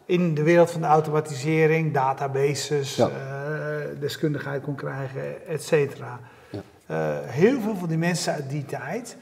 in 0.04 0.34
de 0.34 0.42
wereld 0.42 0.70
van 0.70 0.80
de 0.80 0.86
automatisering, 0.86 1.94
databases, 1.94 2.96
ja. 2.96 3.08
uh, 3.08 4.00
deskundigheid 4.00 4.62
kon 4.62 4.74
krijgen, 4.74 5.46
et 5.46 5.62
cetera. 5.62 6.20
Ja. 6.50 7.20
heel 7.26 7.60
veel 7.60 7.76
van 7.76 7.88
die 7.88 7.98
mensen 7.98 8.32
uit 8.32 8.50
die 8.50 8.64
tijd 8.64 9.16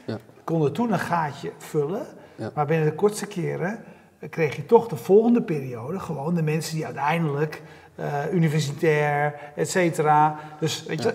konden 0.44 0.72
toen 0.72 0.92
een 0.92 0.98
gaatje 0.98 1.50
vullen, 1.58 2.06
maar 2.54 2.66
binnen 2.66 2.86
de 2.86 2.94
kortste 2.94 3.26
keren 3.26 3.78
kreeg 4.28 4.56
je 4.56 4.66
toch 4.66 4.88
de 4.88 4.96
volgende 4.96 5.42
periode 5.42 5.98
gewoon 5.98 6.34
de 6.34 6.42
mensen 6.42 6.74
die 6.74 6.84
uiteindelijk 6.84 7.62
uh, 8.00 8.32
universitair, 8.32 9.34
et 9.54 9.70
cetera. 9.70 10.38
Dus 10.58 10.84
weet 10.84 11.02
je, 11.02 11.08
ja. 11.08 11.14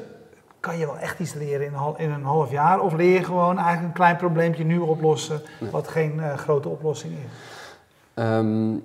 kan 0.59 0.77
je 0.77 0.85
wel 0.85 0.97
echt 0.97 1.19
iets 1.19 1.33
leren 1.33 1.65
in 1.65 1.71
een, 1.71 1.79
half, 1.79 1.97
in 1.97 2.11
een 2.11 2.23
half 2.23 2.51
jaar? 2.51 2.79
Of 2.79 2.93
leer 2.93 3.13
je 3.13 3.23
gewoon 3.23 3.57
eigenlijk 3.57 3.87
een 3.87 3.93
klein 3.93 4.17
probleempje 4.17 4.63
nu 4.63 4.77
oplossen, 4.77 5.41
wat 5.71 5.87
geen 5.87 6.13
uh, 6.15 6.37
grote 6.37 6.69
oplossing 6.69 7.13
is? 7.13 8.23
Um, 8.23 8.83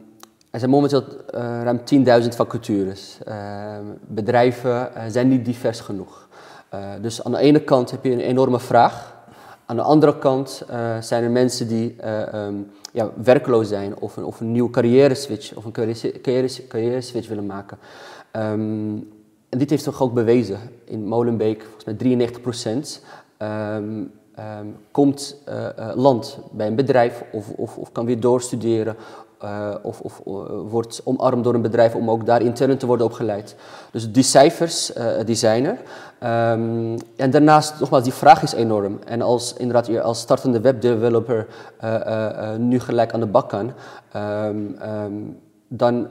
er 0.51 0.59
zijn 0.59 0.71
momenteel 0.71 1.05
uh, 1.35 1.63
ruim 1.63 1.81
10.000 2.23 2.29
vacatures. 2.29 3.19
bedrijven 4.01 4.91
zijn 5.09 5.29
niet 5.29 5.45
divers 5.45 5.81
genoeg. 5.81 6.29
dus 7.01 7.25
aan 7.25 7.33
de 7.33 7.39
ene 7.39 7.61
kant 7.61 7.91
heb 7.91 8.05
je 8.05 8.13
een 8.13 8.21
enorme 8.21 8.61
vraag. 8.61 9.15
Aan 9.71 9.77
de 9.77 9.83
andere 9.83 10.19
kant 10.19 10.63
zijn 11.01 11.25
er 11.25 11.31
mensen 11.31 11.69
die 11.69 11.97
um, 12.35 12.71
ja, 12.93 13.11
werkloos 13.23 13.69
zijn 13.69 13.99
of 13.99 14.17
een, 14.17 14.25
of 14.25 14.41
een 14.41 14.53
nieuwe 14.53 14.71
carrière 14.71 15.15
switch 15.15 15.55
of 15.55 15.65
een 15.65 15.73
carrière, 15.73 16.21
carrière, 16.69 17.01
switch 17.01 17.29
willen 17.29 17.47
maken. 17.47 17.79
Um, 18.33 19.09
en 19.49 19.59
dit 19.59 19.71
heeft 19.71 19.85
toch 19.85 20.03
ook 20.03 20.13
bewezen. 20.13 20.59
In 20.85 21.05
Molenbeek, 21.07 21.63
volgens 21.63 21.85
mij 21.85 21.95
93 21.95 22.41
procent, 22.43 23.03
um, 23.39 24.13
um, 24.39 24.77
komt 24.91 25.43
uh, 25.49 25.69
land 25.95 26.39
bij 26.51 26.67
een 26.67 26.75
bedrijf 26.75 27.25
of, 27.33 27.51
of, 27.51 27.77
of 27.77 27.93
kan 27.93 28.07
weer 28.07 28.21
doorstuderen. 28.21 28.97
Uh, 29.45 29.75
of, 29.83 30.01
of 30.01 30.21
wordt 30.71 31.01
omarmd 31.05 31.45
door 31.45 31.55
een 31.55 31.63
bedrijf 31.63 31.95
om 31.95 32.11
ook 32.11 32.27
daar 32.27 32.43
intern 32.43 32.77
te 32.79 32.87
worden 32.87 33.07
opgeleid. 33.07 33.57
Dus 33.91 34.13
die 34.13 34.23
cijfers, 34.23 34.93
die 35.25 35.35
zijn 35.35 35.65
er. 35.65 35.79
Um, 36.53 36.97
en 37.17 37.31
daarnaast, 37.31 37.81
nogmaals, 37.81 38.05
die 38.05 38.13
vraag 38.13 38.43
is 38.43 38.53
enorm. 38.53 38.99
En 39.07 39.23
als 39.23 39.55
inderdaad 39.55 39.87
je 39.87 40.03
als 40.03 40.21
startende 40.21 40.61
webdeveloper 40.61 41.47
uh, 41.85 41.95
uh, 42.07 42.55
nu 42.57 42.81
gelijk 42.81 43.13
aan 43.13 43.21
de 43.21 43.27
bak 43.27 43.49
kan, 43.49 43.73
um, 44.17 44.77
um, 45.05 45.39
dan 45.69 46.09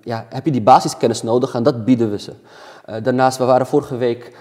ja, 0.00 0.26
heb 0.28 0.44
je 0.44 0.52
die 0.52 0.62
basiskennis 0.62 1.22
nodig 1.22 1.54
en 1.54 1.62
dat 1.62 1.84
bieden 1.84 2.10
we 2.10 2.18
ze. 2.18 2.32
daarnaast, 3.02 3.38
we 3.38 3.44
waren 3.44 3.66
vorige 3.66 3.96
week 3.96 4.36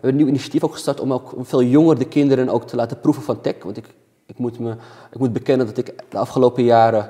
een 0.00 0.16
nieuw 0.16 0.26
initiatief 0.26 0.64
ook 0.64 0.72
gestart 0.72 1.00
om 1.00 1.12
ook 1.12 1.34
veel 1.40 1.62
jonger 1.62 1.98
de 1.98 2.08
kinderen 2.08 2.48
ook 2.48 2.66
te 2.66 2.76
laten 2.76 3.00
proeven 3.00 3.22
van 3.22 3.40
tech. 3.40 3.54
Want 3.62 3.76
ik, 3.76 3.94
ik, 4.26 4.38
moet, 4.38 4.58
me, 4.58 4.74
ik 5.10 5.18
moet 5.18 5.32
bekennen 5.32 5.66
dat 5.66 5.78
ik 5.78 5.94
de 6.08 6.18
afgelopen 6.18 6.64
jaren 6.64 7.08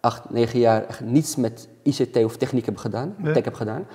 acht, 0.00 0.30
negen 0.30 0.58
jaar 0.58 0.86
echt 0.86 1.00
niets 1.00 1.36
met 1.36 1.68
ICT 1.82 2.24
of 2.24 2.36
techniek 2.36 2.66
heb 2.66 2.76
gedaan, 2.76 3.14
Nee. 3.16 3.32
tech 3.32 3.44
heb 3.44 3.54
gedaan. 3.54 3.86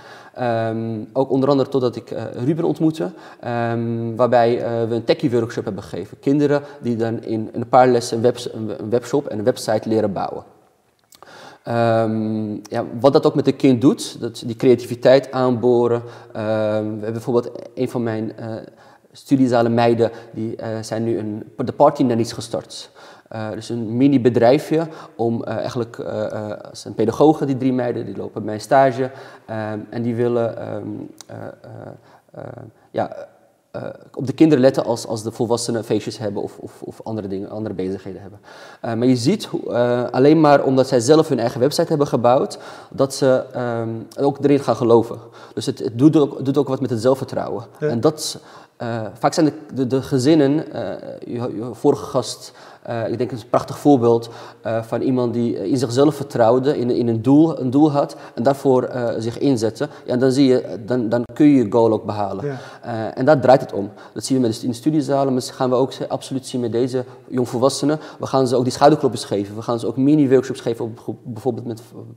Um, 0.75 1.09
ook 1.13 1.29
onder 1.29 1.49
andere 1.49 1.69
totdat 1.69 1.95
ik 1.95 2.11
uh, 2.11 2.23
Ruben 2.45 2.63
ontmoette, 2.63 3.11
um, 3.47 4.15
waarbij 4.15 4.55
uh, 4.55 4.89
we 4.89 4.95
een 4.95 5.03
techie 5.03 5.31
workshop 5.31 5.65
hebben 5.65 5.83
gegeven. 5.83 6.19
Kinderen 6.19 6.61
die 6.81 6.95
dan 6.95 7.23
in, 7.23 7.49
in 7.53 7.61
een 7.61 7.69
paar 7.69 7.87
lessen 7.87 8.25
een, 8.25 8.35
een, 8.53 8.89
webshop 8.89 9.27
en 9.27 9.37
een 9.37 9.43
website 9.43 9.89
leren 9.89 10.13
bouwen. 10.13 10.43
Um, 11.67 12.61
ja, 12.69 12.85
wat 12.99 13.13
dat 13.13 13.25
ook 13.25 13.35
met 13.35 13.47
een 13.47 13.55
kind 13.55 13.81
doet, 13.81 14.19
dat 14.19 14.43
die 14.45 14.55
creativiteit 14.55 15.31
aanboren. 15.31 16.01
we 16.31 16.39
hebben 16.39 17.11
bijvoorbeeld 17.11 17.51
een 17.75 17.89
van 17.89 18.03
mijn 18.03 18.31
uh, 18.39 18.45
studiezalen 19.11 19.73
meiden, 19.73 20.11
die 20.33 20.55
zijn 20.81 21.03
nu 21.03 21.17
een, 21.17 21.43
de 21.57 21.71
party 21.71 22.03
nannies 22.03 22.31
gestart. 22.31 22.89
Uh, 23.35 23.51
dus 23.51 23.69
een 23.69 23.97
mini 23.97 24.21
bedrijfje 24.21 24.87
om 25.15 25.41
uh, 25.41 25.55
eigenlijk, 25.55 25.97
uh, 25.97 26.51
zijn 26.71 26.93
pedagogen, 26.93 27.47
die 27.47 27.57
drie 27.57 27.73
meiden, 27.73 28.05
die 28.05 28.17
lopen 28.17 28.33
bij 28.33 28.43
mijn 28.43 28.61
stage 28.61 29.03
um, 29.03 29.87
en 29.89 30.01
die 30.01 30.15
willen 30.15 30.73
um, 30.75 31.09
ja, 32.91 33.27
uh, 33.75 33.83
op 34.13 34.27
de 34.27 34.33
kinderen 34.33 34.63
letten 34.63 34.85
als, 34.85 35.07
als 35.07 35.23
de 35.23 35.31
volwassenen 35.31 35.83
feestjes 35.83 36.17
hebben 36.17 36.41
of, 36.41 36.57
of, 36.57 36.81
of 36.81 37.01
andere 37.03 37.27
dingen, 37.27 37.49
andere 37.49 37.75
bezigheden 37.75 38.21
hebben. 38.21 38.39
Uh, 38.85 38.93
maar 38.93 39.07
je 39.07 39.15
ziet 39.15 39.49
uh, 39.67 40.03
alleen 40.11 40.41
maar 40.41 40.63
omdat 40.63 40.87
zij 40.87 40.99
zelf 40.99 41.29
hun 41.29 41.39
eigen 41.39 41.59
website 41.59 41.87
hebben 41.87 42.07
gebouwd, 42.07 42.59
dat 42.89 43.13
ze 43.13 43.43
um, 43.55 44.07
ook 44.19 44.37
erin 44.43 44.59
gaan 44.59 44.75
geloven. 44.75 45.19
Dus 45.53 45.65
het, 45.65 45.79
het 45.79 45.99
doet, 45.99 46.17
ook, 46.17 46.45
doet 46.45 46.57
ook 46.57 46.67
wat 46.67 46.81
met 46.81 46.89
het 46.89 47.01
zelfvertrouwen. 47.01 47.65
Ja. 47.79 47.87
En 47.87 48.01
dat, 48.01 48.39
vaak 49.13 49.33
zijn 49.33 49.45
de, 49.45 49.53
de, 49.73 49.87
de 49.87 50.01
gezinnen, 50.01 50.53
je, 51.25 51.33
je 51.33 51.69
vorige 51.73 52.05
gast 52.05 52.53
uh, 52.89 53.09
ik 53.09 53.17
denk 53.17 53.31
een 53.31 53.39
prachtig 53.49 53.77
voorbeeld 53.77 54.29
uh, 54.65 54.83
van 54.83 55.01
iemand 55.01 55.33
die 55.33 55.69
in 55.69 55.77
zichzelf 55.77 56.15
vertrouwde, 56.15 56.79
in, 56.79 56.89
in 56.89 57.07
een, 57.07 57.21
doel, 57.21 57.59
een 57.59 57.69
doel 57.69 57.91
had 57.91 58.15
en 58.35 58.43
daarvoor 58.43 58.89
uh, 58.93 59.09
zich 59.17 59.37
inzette. 59.37 59.89
Ja, 60.05 60.17
dan, 60.17 60.31
zie 60.31 60.47
je, 60.47 60.79
dan, 60.85 61.09
dan 61.09 61.23
kun 61.33 61.45
je 61.45 61.55
je 61.55 61.71
goal 61.71 61.91
ook 61.91 62.05
behalen. 62.05 62.45
Ja. 62.45 63.13
en 63.13 63.25
daar 63.25 63.39
draait 63.39 63.61
het 63.61 63.73
om. 63.73 63.91
Dat 64.13 64.23
zien 64.23 64.41
we 64.41 64.47
met 64.47 64.61
in 64.63 64.69
de 64.69 64.75
studiezalen, 64.75 65.33
maar 65.33 65.41
dat 65.41 65.51
gaan 65.51 65.69
we 65.69 65.75
ook 65.75 65.93
absoluut 66.07 66.47
zien 66.47 66.61
met 66.61 66.71
deze 66.71 67.05
jongvolwassenen. 67.33 67.99
We 68.19 68.25
gaan 68.25 68.47
ze 68.47 68.55
ook 68.55 68.63
die 68.63 68.73
schouderklopjes 68.73 69.25
geven. 69.25 69.55
We 69.55 69.61
gaan 69.61 69.79
ze 69.79 69.87
ook 69.87 69.97
mini-workshops 69.97 70.59
geven, 70.59 70.85
op, 71.05 71.17
bijvoorbeeld 71.23 71.65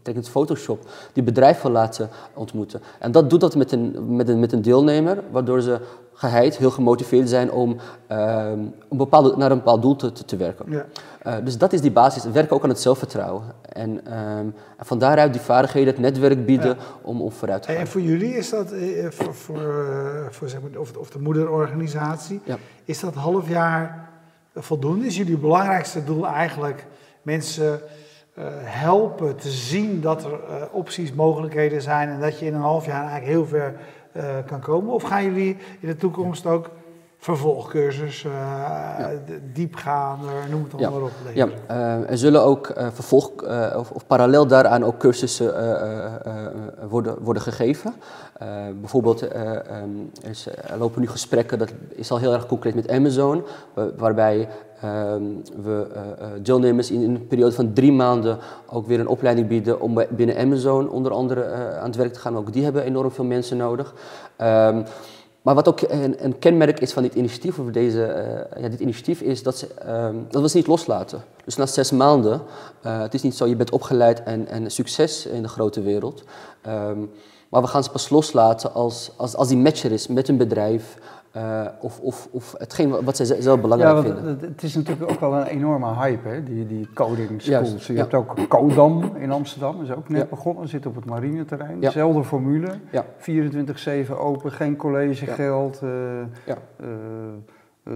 met, 0.04 0.28
Photoshop, 0.28 0.88
die 1.12 1.22
bedrijven 1.22 1.70
laten 1.70 2.08
ontmoeten. 2.34 2.80
En 2.98 3.12
dat 3.12 3.30
doet 3.30 3.40
dat 3.40 3.56
met 3.56 3.72
een, 3.72 4.16
met 4.16 4.28
een, 4.28 4.40
met 4.40 4.52
een 4.52 4.62
deelnemer, 4.62 5.22
waardoor 5.30 5.60
ze 5.60 5.80
geheid, 6.16 6.56
heel 6.56 6.70
gemotiveerd 6.70 7.28
zijn 7.28 7.50
om 7.50 7.76
uh, 8.12 8.50
een 8.88 8.96
bepaalde, 8.96 9.36
naar 9.36 9.50
een 9.50 9.56
bepaald 9.56 9.82
doel 9.82 9.96
te, 9.96 10.12
te, 10.12 10.36
werken. 10.36 10.66
Ja. 10.70 10.86
Uh, 11.26 11.44
dus 11.44 11.58
dat 11.58 11.72
is 11.72 11.80
die 11.80 11.90
basis. 11.90 12.24
Werken 12.24 12.56
ook 12.56 12.62
aan 12.62 12.68
het 12.68 12.80
zelfvertrouwen. 12.80 13.42
En, 13.62 13.90
um, 13.90 14.54
en 14.76 14.86
van 14.86 14.98
daaruit 14.98 15.32
die 15.32 15.42
vaardigheden, 15.42 15.92
het 15.92 16.02
netwerk 16.02 16.46
bieden 16.46 16.68
ja. 16.68 16.76
om, 17.02 17.22
om 17.22 17.32
vooruit 17.32 17.62
te 17.62 17.68
gaan. 17.68 17.80
En 17.80 17.86
voor 17.86 18.00
jullie 18.00 18.36
is 18.36 18.50
dat, 18.50 18.72
eh, 18.72 19.10
voor, 19.10 19.34
voor, 19.34 19.56
uh, 19.56 20.26
voor 20.30 20.48
zeg 20.48 20.60
maar, 20.60 20.80
of, 20.80 20.96
of 20.96 21.10
de 21.10 21.18
moederorganisatie, 21.18 22.40
ja. 22.44 22.56
is 22.84 23.00
dat 23.00 23.14
half 23.14 23.48
jaar 23.48 24.05
voldoende? 24.56 25.06
Is 25.06 25.16
jullie 25.16 25.38
belangrijkste 25.38 26.04
doel 26.04 26.26
eigenlijk 26.26 26.86
mensen 27.22 27.80
uh, 28.38 28.44
helpen 28.62 29.36
te 29.36 29.50
zien 29.50 30.00
dat 30.00 30.24
er 30.24 30.70
opties, 30.70 31.12
mogelijkheden 31.12 31.82
zijn 31.82 32.08
en 32.08 32.20
dat 32.20 32.38
je 32.38 32.46
in 32.46 32.54
een 32.54 32.60
half 32.60 32.86
jaar 32.86 33.00
eigenlijk 33.00 33.26
heel 33.26 33.46
ver 33.46 33.74
uh, 34.16 34.22
kan 34.46 34.60
komen? 34.60 34.92
Of 34.92 35.02
gaan 35.02 35.24
jullie 35.24 35.56
in 35.80 35.88
de 35.88 35.96
toekomst 35.96 36.46
ook 36.46 36.70
vervolgcursus, 37.18 38.24
uh, 38.24 38.32
ja. 38.32 39.10
diepgaander, 39.52 40.32
noem 40.50 40.62
het 40.62 40.72
allemaal 40.72 40.92
ja. 40.92 40.98
maar 41.34 41.48
op. 41.48 41.56
Ja, 41.68 41.76
uh, 42.00 42.10
er 42.10 42.18
zullen 42.18 42.42
ook 42.42 42.72
vervolg, 42.92 43.30
of, 43.76 43.90
of, 43.90 44.06
parallel 44.06 44.46
daaraan 44.46 44.84
ook 44.84 44.98
cursussen 44.98 45.54
worden, 46.88 47.22
worden 47.22 47.42
gegeven. 47.42 47.94
bijvoorbeeld, 48.80 49.22
um, 49.22 50.10
is, 50.22 50.46
er 50.46 50.78
lopen 50.78 51.00
nu 51.00 51.08
gesprekken, 51.08 51.58
dat 51.58 51.72
is 51.88 52.10
al 52.10 52.18
heel 52.18 52.32
erg 52.32 52.46
concreet 52.46 52.74
met 52.74 52.90
Amazon, 52.90 53.44
waarbij 53.96 54.48
Um, 54.84 55.42
we 55.62 55.86
uh, 55.94 56.26
deelnemers 56.42 56.90
in, 56.90 57.00
in, 57.00 57.14
een 57.14 57.26
periode 57.26 57.54
van 57.54 57.72
drie 57.72 57.92
maanden 57.92 58.38
ook 58.66 58.86
weer 58.86 59.00
een 59.00 59.06
opleiding 59.08 59.48
bieden 59.48 59.80
om 59.80 60.04
binnen 60.10 60.36
Amazon 60.36 60.90
onder 60.90 61.12
andere 61.12 61.44
uh, 61.44 61.78
aan 61.78 61.86
het 61.86 61.96
werk 61.96 62.12
te 62.12 62.18
gaan. 62.18 62.36
Ook 62.36 62.52
die 62.52 62.64
hebben 62.64 62.82
enorm 62.82 63.10
veel 63.10 63.24
mensen 63.24 63.56
nodig. 63.56 63.94
Um, 64.40 64.84
maar 65.46 65.54
wat 65.54 65.68
ook 65.68 65.80
een, 65.80 66.24
een, 66.24 66.38
kenmerk 66.38 66.80
is 66.80 66.92
van 66.92 67.02
dit 67.02 67.14
initiatief, 67.14 67.58
of 67.58 67.70
deze, 67.70 67.98
uh, 68.56 68.62
ja, 68.62 68.68
dit 68.68 68.80
initiatief, 68.80 69.20
is 69.20 69.42
dat, 69.42 69.58
ze, 69.58 69.68
um, 69.88 70.26
dat 70.30 70.42
we 70.42 70.48
ze 70.48 70.56
niet 70.56 70.66
loslaten. 70.66 71.24
Dus 71.44 71.56
na 71.56 71.66
zes 71.66 71.90
maanden, 71.90 72.42
uh, 72.86 73.00
het 73.00 73.14
is 73.14 73.22
niet 73.22 73.34
zo, 73.34 73.46
je 73.46 73.56
bent 73.56 73.70
opgeleid 73.70 74.22
en, 74.22 74.48
en 74.48 74.70
succes 74.70 75.26
in 75.26 75.42
de 75.42 75.48
grote 75.48 75.82
wereld. 75.82 76.22
Um, 76.68 77.10
maar 77.48 77.62
we 77.62 77.66
gaan 77.66 77.84
ze 77.84 77.90
pas 77.90 78.08
loslaten 78.08 78.74
als, 78.74 79.10
als, 79.16 79.36
als 79.36 79.48
die 79.48 79.56
matcher 79.56 79.92
is 79.92 80.06
met 80.06 80.28
een 80.28 80.36
bedrijf, 80.36 80.98
uh, 81.36 81.66
of, 81.80 82.00
of, 82.00 82.28
of 82.30 82.54
hetgeen 82.58 83.04
wat 83.04 83.16
zij 83.16 83.40
zelf 83.40 83.60
belangrijk 83.60 83.96
ja, 83.96 84.02
vinden. 84.02 84.38
Het 84.40 84.62
is 84.62 84.74
natuurlijk 84.74 85.10
ook 85.10 85.20
wel 85.20 85.36
een 85.36 85.46
enorme 85.46 85.94
hype, 85.94 86.28
hè? 86.28 86.42
Die, 86.42 86.66
die 86.66 86.88
coding 86.94 87.42
schools. 87.42 87.68
Juist, 87.68 87.86
je 87.86 87.92
ja. 87.92 87.98
hebt 87.98 88.14
ook 88.14 88.48
Codam 88.48 89.16
in 89.16 89.32
Amsterdam, 89.32 89.82
is 89.82 89.92
ook 89.92 90.08
net 90.08 90.20
ja. 90.20 90.26
begonnen, 90.26 90.68
zit 90.68 90.86
op 90.86 90.94
het 90.94 91.04
marineterrein. 91.04 91.80
Dezelfde 91.80 92.24
formule, 92.24 92.68
24-7 94.08 94.10
open, 94.18 94.52
geen 94.52 94.76
collegegeld. 94.76 95.80
Uh, 95.82 95.90
ja. 96.44 96.56
Uh, 96.80 96.86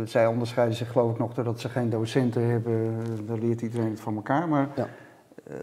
zij 0.04 0.26
onderscheiden 0.26 0.76
zich 0.76 0.92
geloof 0.92 1.11
ik 1.12 1.18
nog 1.18 1.35
doordat 1.35 1.61
ze 1.61 1.68
geen 1.68 1.90
docenten 1.90 2.50
hebben, 2.50 2.94
daar 3.26 3.38
leert 3.38 3.61
iedereen 3.62 3.90
het 3.90 4.00
van 4.00 4.14
elkaar. 4.14 4.49
Maar 4.49 4.68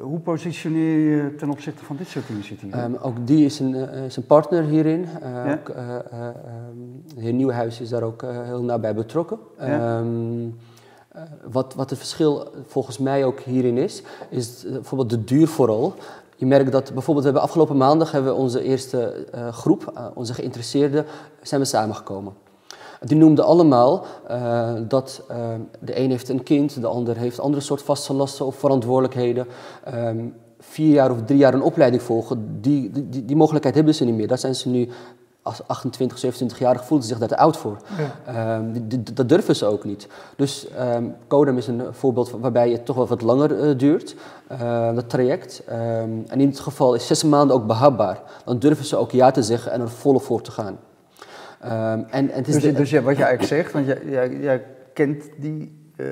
hoe 0.01 0.19
positioneer 0.19 0.99
je 0.99 1.35
ten 1.35 1.49
opzichte 1.49 1.85
van 1.85 1.95
dit 1.95 2.07
soort 2.07 2.29
initiatieven? 2.29 2.83
Um, 2.83 2.95
ook 3.01 3.27
die 3.27 3.45
is 3.45 3.59
een, 3.59 3.75
uh, 3.75 4.05
is 4.05 4.15
een 4.15 4.25
partner 4.25 4.63
hierin. 4.63 4.99
Uh, 4.99 5.45
ja? 5.45 5.53
ook, 5.53 5.65
de 7.15 7.21
heer 7.21 7.33
Nieuwenhuis 7.33 7.81
is 7.81 7.89
daar 7.89 8.03
ook 8.03 8.21
heel 8.21 8.63
nabij 8.63 8.95
betrokken. 8.95 9.39
Ja? 9.59 9.99
Um, 9.99 10.55
wat, 11.51 11.73
wat 11.73 11.89
het 11.89 11.99
verschil 11.99 12.47
volgens 12.65 12.97
mij 12.97 13.25
ook 13.25 13.39
hierin 13.39 13.77
is, 13.77 14.03
is 14.29 14.65
bijvoorbeeld 14.71 15.09
de 15.09 15.23
duur 15.23 15.47
vooral. 15.47 15.93
Je 16.35 16.45
merkt 16.45 16.71
dat 16.71 16.93
bijvoorbeeld, 16.93 17.17
we 17.17 17.31
hebben 17.31 17.41
afgelopen 17.41 17.77
maandag 17.77 18.11
hebben 18.11 18.31
we 18.31 18.39
onze 18.39 18.63
eerste 18.63 19.27
groep, 19.51 20.11
onze 20.13 20.33
geïnteresseerden, 20.33 21.05
zijn 21.41 21.61
we 21.61 21.67
samengekomen. 21.67 22.33
Die 22.99 23.17
noemden 23.17 23.45
allemaal 23.45 24.05
uh, 24.31 24.73
dat 24.87 25.21
uh, 25.31 25.37
de 25.79 25.99
een 25.99 26.09
heeft 26.09 26.29
een 26.29 26.43
kind, 26.43 26.81
de 26.81 26.87
ander 26.87 27.17
heeft 27.17 27.39
andere 27.39 27.63
soort 27.63 27.81
vaste 27.81 28.13
lasten 28.13 28.45
of 28.45 28.55
verantwoordelijkheden. 28.55 29.47
Um, 29.93 30.33
vier 30.59 30.93
jaar 30.93 31.11
of 31.11 31.21
drie 31.25 31.39
jaar 31.39 31.53
een 31.53 31.61
opleiding 31.61 32.01
volgen, 32.01 32.61
die, 32.61 32.91
die, 32.91 33.25
die, 33.25 33.35
mogelijkheid 33.35 33.75
hebben 33.75 33.95
ze 33.95 34.05
niet 34.05 34.15
meer. 34.15 34.27
Daar 34.27 34.37
zijn 34.37 34.55
ze 34.55 34.69
nu 34.69 34.89
als 35.41 35.67
28, 35.67 36.17
27 36.17 36.59
jaar 36.59 36.83
voelen 36.83 37.07
ze 37.07 37.13
zich 37.13 37.19
daar 37.19 37.27
te 37.27 37.37
oud 37.37 37.57
voor. 37.57 37.77
Ja. 38.25 38.57
Um, 38.57 38.87
dat 39.13 39.29
durven 39.29 39.55
ze 39.55 39.65
ook 39.65 39.83
niet. 39.83 40.07
Dus 40.35 40.67
um, 40.95 41.15
Codem 41.27 41.57
is 41.57 41.67
een 41.67 41.81
voorbeeld 41.91 42.31
waarbij 42.31 42.71
het 42.71 42.85
toch 42.85 42.95
wel 42.95 43.07
wat 43.07 43.21
langer 43.21 43.69
uh, 43.69 43.77
duurt, 43.77 44.15
uh, 44.51 44.95
dat 44.95 45.09
traject. 45.09 45.63
Um, 45.69 45.75
en 46.27 46.39
in 46.39 46.49
dit 46.49 46.59
geval 46.59 46.93
is 46.93 47.07
zes 47.07 47.23
maanden 47.23 47.55
ook 47.55 47.67
behapbaar. 47.67 48.21
Dan 48.45 48.59
durven 48.59 48.85
ze 48.85 48.97
ook 48.97 49.11
ja 49.11 49.31
te 49.31 49.43
zeggen 49.43 49.71
en 49.71 49.81
er 49.81 49.89
volle 49.89 50.19
voor 50.19 50.41
te 50.41 50.51
gaan. 50.51 50.77
Um, 51.63 51.71
en, 51.71 52.07
en 52.11 52.29
het 52.29 52.47
is 52.47 52.53
dus, 52.53 52.63
de, 52.63 52.71
dus 52.71 52.89
ja, 52.89 53.01
wat 53.01 53.17
je 53.17 53.23
eigenlijk 53.23 53.53
zegt, 53.53 53.71
want 53.71 53.85
jij, 53.85 54.01
jij, 54.05 54.39
jij 54.39 54.63
kent 54.93 55.29
die 55.37 55.91
uh, 55.95 56.07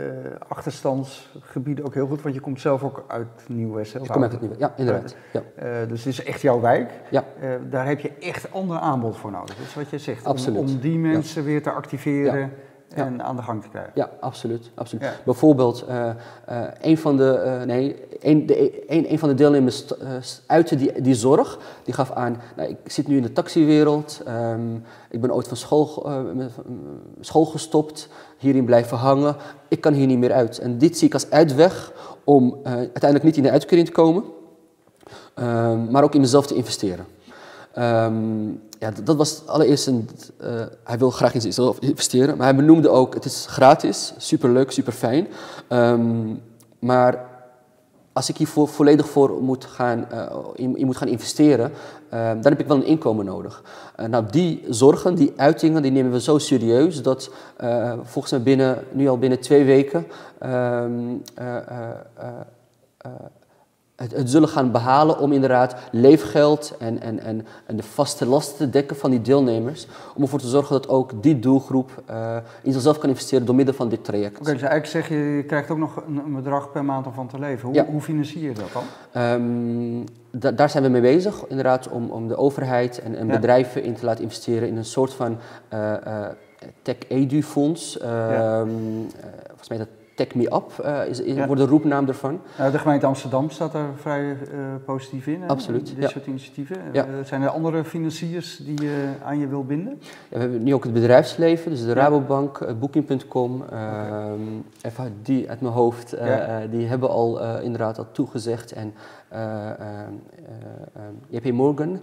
achterstandsgebieden 0.48 1.86
ook 1.86 1.94
heel 1.94 2.08
goed, 2.08 2.22
want 2.22 2.36
je 2.36 2.42
komt 2.42 2.62
zelf 2.62 2.84
ook 2.84 3.06
uit 3.08 3.28
Nieuw-West. 3.48 3.96
Ik 3.96 4.08
kom 4.08 4.24
uit 4.24 4.42
Nieuw 4.42 4.52
ja, 4.58 4.74
inderdaad. 4.78 5.16
Ja. 5.32 5.42
Uh, 5.64 5.88
dus 5.88 6.04
het 6.04 6.14
is 6.14 6.24
echt 6.24 6.42
jouw 6.42 6.60
wijk. 6.60 6.92
Ja. 7.10 7.24
Uh, 7.44 7.50
daar 7.70 7.88
heb 7.88 8.00
je 8.00 8.12
echt 8.20 8.52
ander 8.52 8.78
aanbod 8.78 9.18
voor 9.18 9.32
nodig. 9.32 9.56
Dat 9.56 9.66
is 9.66 9.76
wat 9.76 9.90
je 9.90 9.98
zegt. 9.98 10.26
Absoluut. 10.26 10.60
Om, 10.60 10.66
om 10.66 10.80
die 10.80 10.98
mensen 10.98 11.42
ja. 11.42 11.48
weer 11.48 11.62
te 11.62 11.72
activeren. 11.72 12.40
Ja 12.40 12.50
en 12.94 13.24
aan 13.24 13.36
de 13.36 13.42
gang 13.42 13.62
te 13.62 13.70
krijgen. 13.70 13.92
Ja, 13.96 14.10
absoluut. 14.20 14.72
absoluut. 14.76 15.04
Ja. 15.04 15.14
Bijvoorbeeld, 15.26 15.86
uh, 15.90 16.10
uh, 16.50 16.62
een, 16.82 16.98
van 16.98 17.18
de, 17.18 17.42
uh, 17.46 17.66
nee, 17.66 17.96
een, 18.20 18.46
de, 18.46 18.92
een, 18.92 19.12
een 19.12 19.20
van 19.20 19.30
de 19.30 19.36
deelnemers 19.36 19.86
uitte 20.46 20.76
die, 20.76 21.02
die 21.02 21.16
zorg. 21.16 21.60
Die 21.84 21.94
gaf 21.94 22.12
aan, 22.12 22.42
nou, 22.56 22.70
ik 22.70 22.92
zit 22.92 23.08
nu 23.08 23.16
in 23.18 23.22
de 23.22 23.32
taxiwereld. 23.32 24.22
Um, 24.28 24.84
ik 25.10 25.22
ben 25.22 25.34
ooit 25.34 25.48
van 25.48 25.58
school, 25.58 26.10
school 27.20 27.46
gestopt, 27.46 28.10
hierin 28.38 28.66
blijven 28.66 28.98
hangen. 28.98 29.36
Ik 29.68 29.82
kan 29.82 29.94
hier 29.94 30.08
niet 30.08 30.20
meer 30.20 30.34
uit. 30.34 30.60
En 30.60 30.78
dit 30.78 30.98
zie 30.98 31.08
ik 31.08 31.14
als 31.14 31.30
uitweg 31.30 31.94
om 32.24 32.60
uiteindelijk 32.64 33.24
niet 33.24 33.38
in 33.38 33.44
de 33.44 33.52
uitkering 33.52 33.88
te 33.88 33.94
komen, 33.94 34.24
um, 35.36 35.92
maar 35.92 36.04
ook 36.04 36.16
in 36.16 36.22
mezelf 36.22 36.48
te 36.48 36.56
investeren. 36.56 37.06
Um, 37.80 38.62
ja, 38.80 38.92
dat 39.04 39.16
was 39.16 39.48
allereerst 39.48 39.88
een. 39.88 40.10
Uh, 40.42 40.50
hij 40.84 40.98
wil 40.98 41.10
graag 41.10 41.34
in 41.34 41.42
zichzelf 41.42 41.80
investeren, 41.80 42.38
maar 42.38 42.46
hij 42.48 42.56
benoemde 42.56 42.90
ook: 42.90 43.14
het 43.14 43.26
is 43.26 43.46
gratis, 43.50 44.14
superleuk, 44.18 44.72
super 44.72 44.94
fijn. 44.94 45.28
Um, 45.70 46.42
maar 46.80 47.34
als 48.14 48.30
ik 48.30 48.38
hier 48.38 48.48
vo 48.48 48.66
volledig 48.66 49.10
voor 49.10 49.42
moet 49.42 49.66
gaan, 49.66 50.08
uh, 50.14 50.26
in, 50.54 50.86
moet 50.86 50.98
gaan 50.98 51.08
investeren, 51.08 51.72
uh, 52.14 52.28
dan 52.28 52.44
heb 52.44 52.60
ik 52.60 52.68
wel 52.68 52.78
een 52.78 52.86
inkomen 52.86 53.26
nodig. 53.26 53.64
Uh, 54.00 54.06
nou, 54.06 54.26
die 54.32 54.64
zorgen, 54.70 55.16
die 55.16 55.34
uitingen, 55.36 55.82
die 55.82 55.92
nemen 55.92 56.12
we 56.12 56.22
zo 56.22 56.38
serieus 56.38 57.02
dat 57.02 57.30
volgens 58.04 58.32
mij 58.32 58.42
binnen, 58.42 58.84
nu 58.92 59.08
al 59.08 59.18
binnen 59.18 59.40
twee 59.40 59.64
weken 59.64 60.06
het, 63.96 64.12
het, 64.12 64.30
zullen 64.30 64.50
gaan 64.50 64.72
behalen 64.72 65.20
om 65.20 65.32
inderdaad 65.32 65.76
leefgeld 65.92 66.76
en, 66.80 67.02
en, 67.02 67.20
en, 67.20 67.46
en 67.66 67.76
de 67.76 67.84
vaste 67.84 68.26
lasten 68.26 68.58
te 68.58 68.70
dekken 68.70 68.96
van 68.96 69.10
die 69.10 69.22
deelnemers. 69.22 69.88
Om 70.16 70.22
ervoor 70.22 70.40
te 70.40 70.48
zorgen 70.48 70.74
dat 70.74 70.90
ook 70.90 71.24
die 71.24 71.40
doelgroep 71.40 72.04
uh, 72.10 72.38
in 72.62 72.72
zichzelf 72.72 72.98
kan 72.98 73.10
investeren 73.10 73.46
door 73.46 73.56
middel 73.56 73.74
van 73.74 73.90
dit 73.90 74.04
traject. 74.04 74.32
Oké, 74.32 74.42
okay, 74.42 74.54
dus 74.54 74.62
eigenlijk 74.62 74.92
zeg 74.92 75.18
je, 75.18 75.26
je 75.26 75.44
krijgt 75.44 75.70
ook 75.70 75.78
nog 75.78 76.04
een, 76.08 76.34
bedrag 76.34 76.72
per 76.72 76.86
maand 76.86 77.06
om 77.06 77.14
van 77.14 77.28
te 77.28 77.40
leven. 77.40 77.66
Hoe, 77.66 77.76
ja. 77.76 77.86
hoe 77.86 78.02
financier 78.02 78.42
je 78.42 78.54
dat 78.54 78.72
dan? 78.74 79.24
Um, 79.24 80.04
da 80.32 80.52
daar 80.52 80.70
zijn 80.70 80.84
we 80.84 80.90
mee 80.90 81.02
bezig, 81.02 81.46
inderdaad, 81.48 81.90
om, 81.90 82.10
om 82.10 82.28
de 82.28 82.38
overheid 82.38 83.00
en, 83.00 83.16
en 83.16 83.28
ja. 83.28 83.34
bedrijven 83.34 83.84
in 83.84 83.94
te 83.94 84.06
laten 84.06 84.24
investeren 84.24 84.68
in 84.68 84.78
een 84.78 84.86
soort 84.86 85.14
van 85.14 85.38
uh, 85.74 85.94
uh, 86.08 86.26
tech-edu-fonds. 86.82 87.98
Ja. 88.02 88.60
Um, 88.60 89.08
volgens 89.48 89.70
mij 89.70 89.78
dat 89.78 89.88
Tech 90.16 90.36
Me 90.36 90.44
Up 90.44 90.86
uh, 90.86 91.08
is, 91.08 91.20
is 91.20 91.46
wordt 91.46 91.62
de 91.62 91.68
roepnaam 91.68 92.08
ervan. 92.08 92.42
de 92.72 92.80
gemeente 92.80 93.06
Amsterdam 93.06 93.50
staat 93.50 93.72
daar 93.72 93.90
vrij 93.96 94.38
positief 94.86 95.28
in. 95.28 95.50
Absoluut. 95.50 95.96
Dit 95.96 96.10
soort 96.10 96.28
initiatieven. 96.28 96.78
zijn 97.24 97.42
er 97.42 97.50
andere 97.50 97.84
financiers 97.84 98.58
die 98.58 98.82
je 98.82 99.08
aan 99.24 99.40
je 99.40 99.48
wil 99.48 99.66
binden? 99.66 100.00
we 100.30 100.40
hebben 100.40 100.64
nu 100.64 100.74
ook 100.74 100.84
het 100.84 100.94
bedrijfsleven, 100.94 101.72
dus 101.72 101.86
de 101.86 101.94
Rabobank, 101.94 102.80
Booking.com, 102.80 103.64
ehm, 103.70 104.40
even 104.82 105.14
die 105.22 105.50
uit 105.50 105.62
mijn 105.62 105.74
hoofd, 105.74 106.16
die 106.70 106.88
hebben 106.88 107.10
al 107.10 107.60
inderdaad 107.62 107.98
al 107.98 108.12
toegezegd. 108.12 108.72
En 108.72 108.94
JP 111.30 111.52
Morgan. 111.52 112.00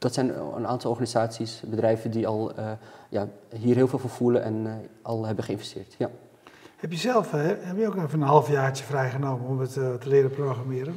Dat 0.00 0.14
zijn 0.14 0.56
een 0.56 0.66
aantal 0.66 0.90
organisaties, 0.90 1.62
bedrijven 1.66 2.10
die 2.10 2.26
al 2.26 2.52
uh, 2.58 2.70
ja, 3.08 3.28
hier 3.54 3.74
heel 3.74 3.88
veel 3.88 3.98
voor 3.98 4.10
voelen 4.10 4.42
en 4.42 4.54
uh, 4.54 4.72
al 5.02 5.26
hebben 5.26 5.44
geïnvesteerd. 5.44 5.94
Ja. 5.98 6.10
Heb 6.76 6.92
je 6.92 6.98
zelf 6.98 7.30
hè, 7.30 7.54
heb 7.60 7.76
je 7.76 7.86
ook 7.86 7.96
even 7.96 8.20
een 8.20 8.26
halfjaartje 8.26 8.84
vrijgenomen 8.84 9.46
om 9.46 9.60
het 9.60 9.72
te 9.72 9.98
leren 10.04 10.30
programmeren? 10.30 10.94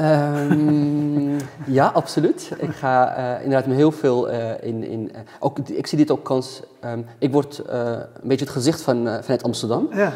Um, 0.00 1.36
ja, 1.66 1.86
absoluut. 1.86 2.52
Ik 2.58 2.70
ga 2.70 3.16
inderdaad 3.36 3.66
me 3.66 3.74
heel 3.74 3.92
veel 3.92 4.28
in. 4.60 4.84
in 4.84 5.10
ook, 5.40 5.58
ik 5.58 5.86
zie 5.86 5.98
dit 5.98 6.10
ook 6.10 6.24
kans 6.24 6.62
Um, 6.84 7.06
ik 7.18 7.32
word 7.32 7.62
uh, 7.70 7.90
een 7.92 8.28
beetje 8.28 8.44
het 8.44 8.54
gezicht 8.54 8.80
van, 8.80 9.06
uh, 9.06 9.14
vanuit 9.20 9.42
Amsterdam. 9.42 9.88
Ja. 9.92 10.12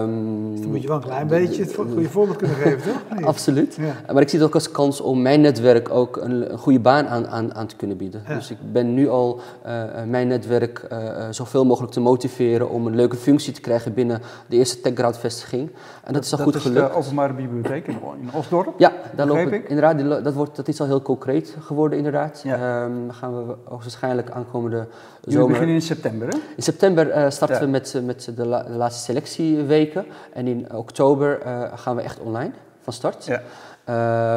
Um, 0.00 0.50
dus 0.50 0.60
dan 0.60 0.70
moet 0.70 0.82
je 0.82 0.88
wel 0.88 0.96
een 0.96 1.02
klein 1.02 1.26
beetje 1.26 1.62
het 1.62 1.74
goede 1.74 2.08
voorbeeld 2.08 2.36
kunnen 2.36 2.56
geven, 2.56 2.92
toch? 2.92 3.24
Absoluut. 3.24 3.76
Ja. 3.80 4.12
Maar 4.12 4.22
ik 4.22 4.28
zie 4.28 4.38
het 4.38 4.48
ook 4.48 4.54
als 4.54 4.70
kans 4.70 5.00
om 5.00 5.22
mijn 5.22 5.40
netwerk 5.40 5.90
ook 5.90 6.16
een, 6.16 6.52
een 6.52 6.58
goede 6.58 6.80
baan 6.80 7.06
aan, 7.06 7.28
aan, 7.28 7.54
aan, 7.54 7.66
te 7.66 7.76
kunnen 7.76 7.96
bieden. 7.96 8.22
Ja. 8.28 8.34
Dus 8.34 8.50
ik 8.50 8.56
ben 8.72 8.94
nu 8.94 9.08
al 9.08 9.40
uh, 9.66 9.82
mijn 10.06 10.28
netwerk 10.28 10.88
zoveel 11.30 11.64
mogelijk 11.64 11.92
te 11.92 12.00
motiveren 12.00 12.70
om 12.70 12.86
een 12.86 12.94
leuke 12.94 13.16
functie 13.16 13.52
te 13.52 13.60
krijgen 13.60 13.94
binnen 13.94 14.20
de 14.46 14.56
eerste 14.56 14.80
TechGround-vestiging. 14.80 15.68
En 15.68 16.12
dat, 16.12 16.14
dat, 16.14 16.24
is 16.24 16.32
al 16.32 16.38
goed 16.38 16.52
dat 16.52 16.62
gelukt. 16.62 16.80
Dat 16.80 16.88
is 16.88 16.94
de 16.94 17.02
openbare 17.02 17.32
bibliotheek 17.32 17.86
in, 17.86 17.98
in 18.20 18.30
Osdorp? 18.32 18.74
Ja, 18.78 18.87
daar 19.14 19.26
loop 19.26 19.52
ik. 19.52 19.68
Inderdaad, 19.68 20.24
dat, 20.24 20.34
wordt, 20.34 20.56
dat 20.56 20.68
is 20.68 20.80
al 20.80 20.86
heel 20.86 21.02
concreet 21.02 21.56
geworden, 21.60 21.98
inderdaad. 21.98 22.40
Ja. 22.44 22.84
Um, 22.84 23.10
gaan 23.10 23.46
we 23.46 23.54
waarschijnlijk 23.68 24.30
aankomende 24.30 24.86
zomer 25.24 25.68
in 25.68 25.82
september, 25.82 26.28
hè? 26.28 26.38
In 26.56 26.62
september 26.62 27.16
uh, 27.16 27.30
starten 27.30 27.60
we 27.60 27.66
met, 27.66 27.94
eh, 27.94 28.02
met 28.02 28.32
de, 28.36 28.46
la, 28.46 28.62
de, 28.62 28.70
laatste 28.72 29.02
selectieweken. 29.02 30.06
En 30.32 30.46
in 30.46 30.72
oktober 30.72 31.46
uh, 31.46 31.62
gaan 31.74 31.96
we 31.96 32.02
echt 32.02 32.18
online 32.20 32.50
van 32.80 32.92
start. 32.92 33.24
Ja. 33.24 33.42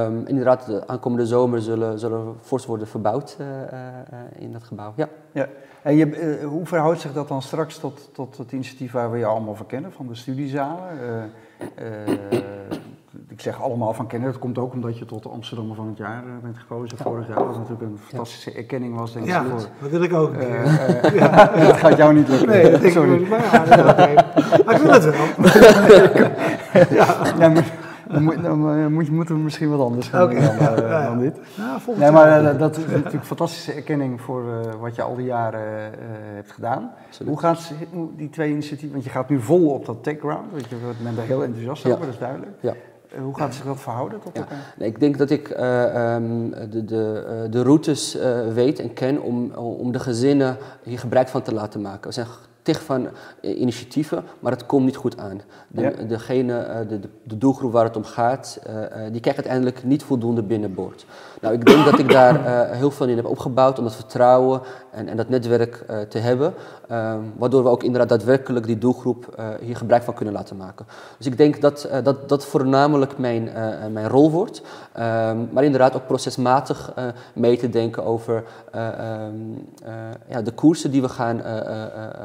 Um, 0.05 0.27
inderdaad, 0.27 0.65
de 0.65 0.87
aankomende 0.87 1.25
zomer 1.25 1.61
zullen, 1.61 1.99
zullen 1.99 2.35
fors 2.41 2.65
worden 2.65 2.87
verbouwd 2.87 3.37
uh, 3.41 3.47
in 4.35 4.51
dat 4.51 4.63
gebouw. 4.63 4.93
Ja. 4.95 5.09
ja. 5.31 5.47
En 5.81 5.95
je, 5.95 6.39
hoe 6.43 6.65
verhoudt 6.65 7.01
zich 7.01 7.13
dat 7.13 7.27
dan 7.27 7.41
straks 7.41 7.77
tot, 7.77 8.09
tot 8.13 8.37
het 8.37 8.51
initiatief 8.51 8.91
waar 8.91 9.11
we 9.11 9.17
je 9.17 9.25
allemaal 9.25 9.55
van 9.55 9.65
kennen, 9.65 9.91
van 9.91 10.07
de 10.07 10.15
studiezalen? 10.15 11.31
Ik 13.27 13.41
zeg 13.41 13.61
allemaal 13.61 13.93
van 13.93 14.07
kennen. 14.07 14.31
Dat 14.31 14.39
komt 14.39 14.57
ook 14.57 14.73
omdat 14.73 14.97
je 14.97 15.05
tot 15.05 15.23
de 15.23 15.29
Amsterdammer 15.29 15.75
van 15.75 15.87
het 15.87 15.97
jaar 15.97 16.23
eh, 16.23 16.31
bent 16.41 16.57
gekozen 16.57 16.97
vorig 16.97 17.27
jaar. 17.27 17.45
Wat 17.45 17.55
natuurlijk 17.55 17.81
een 17.81 17.97
fantastische 18.07 18.51
erkenning 18.51 18.95
was, 18.95 19.13
denk 19.13 19.25
ik. 19.25 19.31
Ja, 19.31 19.45
voor, 19.45 19.59
dat 19.81 19.89
wil 19.89 20.03
ik 20.03 20.13
ook. 20.13 20.33
Uh, 20.33 20.65
uh, 20.65 21.15
ja, 21.19 21.45
dat 21.45 21.77
gaat 21.77 21.97
jou 21.97 22.13
niet 22.13 22.27
lukken. 22.27 22.47
Nee, 22.47 22.71
dat 22.71 22.91
Sorry. 22.91 23.21
Ik 23.21 23.29
maar, 23.29 23.43
ja, 23.43 23.83
maar 24.65 24.75
ik 24.75 24.81
wil 24.81 24.91
het 24.91 25.03
wel. 25.03 25.25
ja. 26.97 27.17
ja 27.39 27.49
maar, 27.49 28.41
dan, 28.41 28.93
moet, 28.93 29.09
moeten 29.09 29.35
we 29.35 29.41
misschien 29.41 29.69
wat 29.69 29.79
anders 29.79 30.07
gaan 30.07 30.23
okay. 30.23 30.35
doen 30.35 30.65
dan, 30.65 30.83
uh, 30.83 31.05
dan 31.05 31.19
dit. 31.19 31.39
Ja, 31.55 31.79
nee, 31.95 32.11
maar 32.11 32.43
uh, 32.43 32.59
dat 32.59 32.77
is 32.77 32.85
natuurlijk 32.85 33.13
een 33.13 33.23
fantastische 33.23 33.73
erkenning 33.73 34.21
voor 34.21 34.43
uh, 34.43 34.73
wat 34.79 34.95
je 34.95 35.01
al 35.01 35.15
die 35.15 35.25
jaren 35.25 35.91
hebt 36.33 36.51
gedaan. 36.51 36.91
Absoluut. 37.07 37.31
Hoe 37.31 37.39
gaat 37.39 37.73
die 38.15 38.29
twee 38.29 38.51
initiatieven, 38.51 38.91
want 38.91 39.03
je 39.03 39.09
gaat 39.09 39.29
nu 39.29 39.39
vol 39.39 39.69
op 39.69 39.85
dat 39.85 40.03
TechGround, 40.03 40.69
je 40.69 40.75
bent 41.03 41.15
daar 41.15 41.25
heel 41.25 41.43
enthousiast 41.43 41.85
over, 41.85 41.99
dat 41.99 42.09
is 42.09 42.19
duidelijk. 42.19 42.51
Eh, 43.11 43.21
hoe 43.21 43.37
gaat 43.37 43.55
zich 43.55 43.63
dat 43.63 43.79
verhouden 43.79 44.19
tot 44.19 44.37
elkaar? 44.37 44.73
Nee, 44.77 44.87
ik 44.87 44.99
denk 44.99 45.17
dat 45.17 45.29
ik 45.29 45.49
uh, 45.49 46.13
um, 46.13 46.49
de, 46.49 46.85
de, 46.85 47.41
uh, 47.45 47.51
de 47.51 47.63
routes 47.63 48.15
uh, 48.15 48.53
weet 48.53 48.79
en 48.79 48.93
ken 48.93 49.21
om, 49.21 49.51
om 49.53 49.91
de 49.91 49.99
gezinnen 49.99 50.57
hier 50.83 50.99
gebruik 50.99 51.27
van 51.27 51.41
te 51.41 51.53
laten 51.53 51.81
maken. 51.81 52.07
We 52.07 52.13
zijn 52.13 52.27
tig 52.61 52.83
van 52.83 53.07
initiatieven, 53.41 54.23
maar 54.39 54.51
het 54.51 54.65
komt 54.65 54.85
niet 54.85 54.95
goed 54.95 55.17
aan. 55.17 55.41
De, 55.67 55.81
ja. 55.81 55.91
degene, 56.07 56.85
de, 56.89 56.99
de, 57.23 57.37
doelgroep 57.37 57.71
waar 57.71 57.83
het 57.83 57.95
om 57.95 58.03
gaat, 58.03 58.59
die 59.11 59.21
krijgt 59.21 59.39
uiteindelijk 59.39 59.83
niet 59.83 60.03
voldoende 60.03 60.43
binnenboord. 60.43 61.05
Nou, 61.41 61.53
ik 61.53 61.65
denk 61.65 61.85
dat 61.85 61.99
ik 61.99 62.09
daar 62.09 62.69
heel 62.73 62.91
veel 62.91 63.07
in 63.07 63.15
heb 63.15 63.25
opgebouwd 63.25 63.77
om 63.77 63.83
dat 63.83 63.95
vertrouwen 63.95 64.61
en, 64.91 65.07
en 65.07 65.17
dat 65.17 65.29
netwerk 65.29 65.85
te 66.09 66.17
hebben. 66.17 66.53
Um, 66.91 67.33
waardoor 67.37 67.63
we 67.63 67.69
ook 67.69 67.83
inderdaad 67.83 68.09
daadwerkelijk 68.09 68.65
die 68.65 68.77
doelgroep 68.77 69.43
hier 69.61 69.77
gebruik 69.77 70.03
van 70.03 70.13
kunnen 70.13 70.33
laten 70.33 70.57
maken. 70.57 70.85
Dus 71.17 71.27
ik 71.27 71.37
denk 71.37 71.61
dat 71.61 71.89
dat, 72.03 72.29
dat 72.29 72.45
voornamelijk 72.45 73.17
mijn, 73.17 73.49
mijn 73.91 74.07
rol 74.07 74.31
wordt. 74.31 74.61
Um, 74.61 75.49
maar 75.51 75.63
inderdaad 75.63 75.95
ook 75.95 76.07
procesmatig 76.07 76.93
mee 77.33 77.57
te 77.57 77.69
denken 77.69 78.03
over 78.03 78.43
um, 78.75 79.67
ja, 80.27 80.41
de 80.41 80.51
koersen 80.51 80.91
die 80.91 81.01
we 81.01 81.09
gaan 81.09 81.41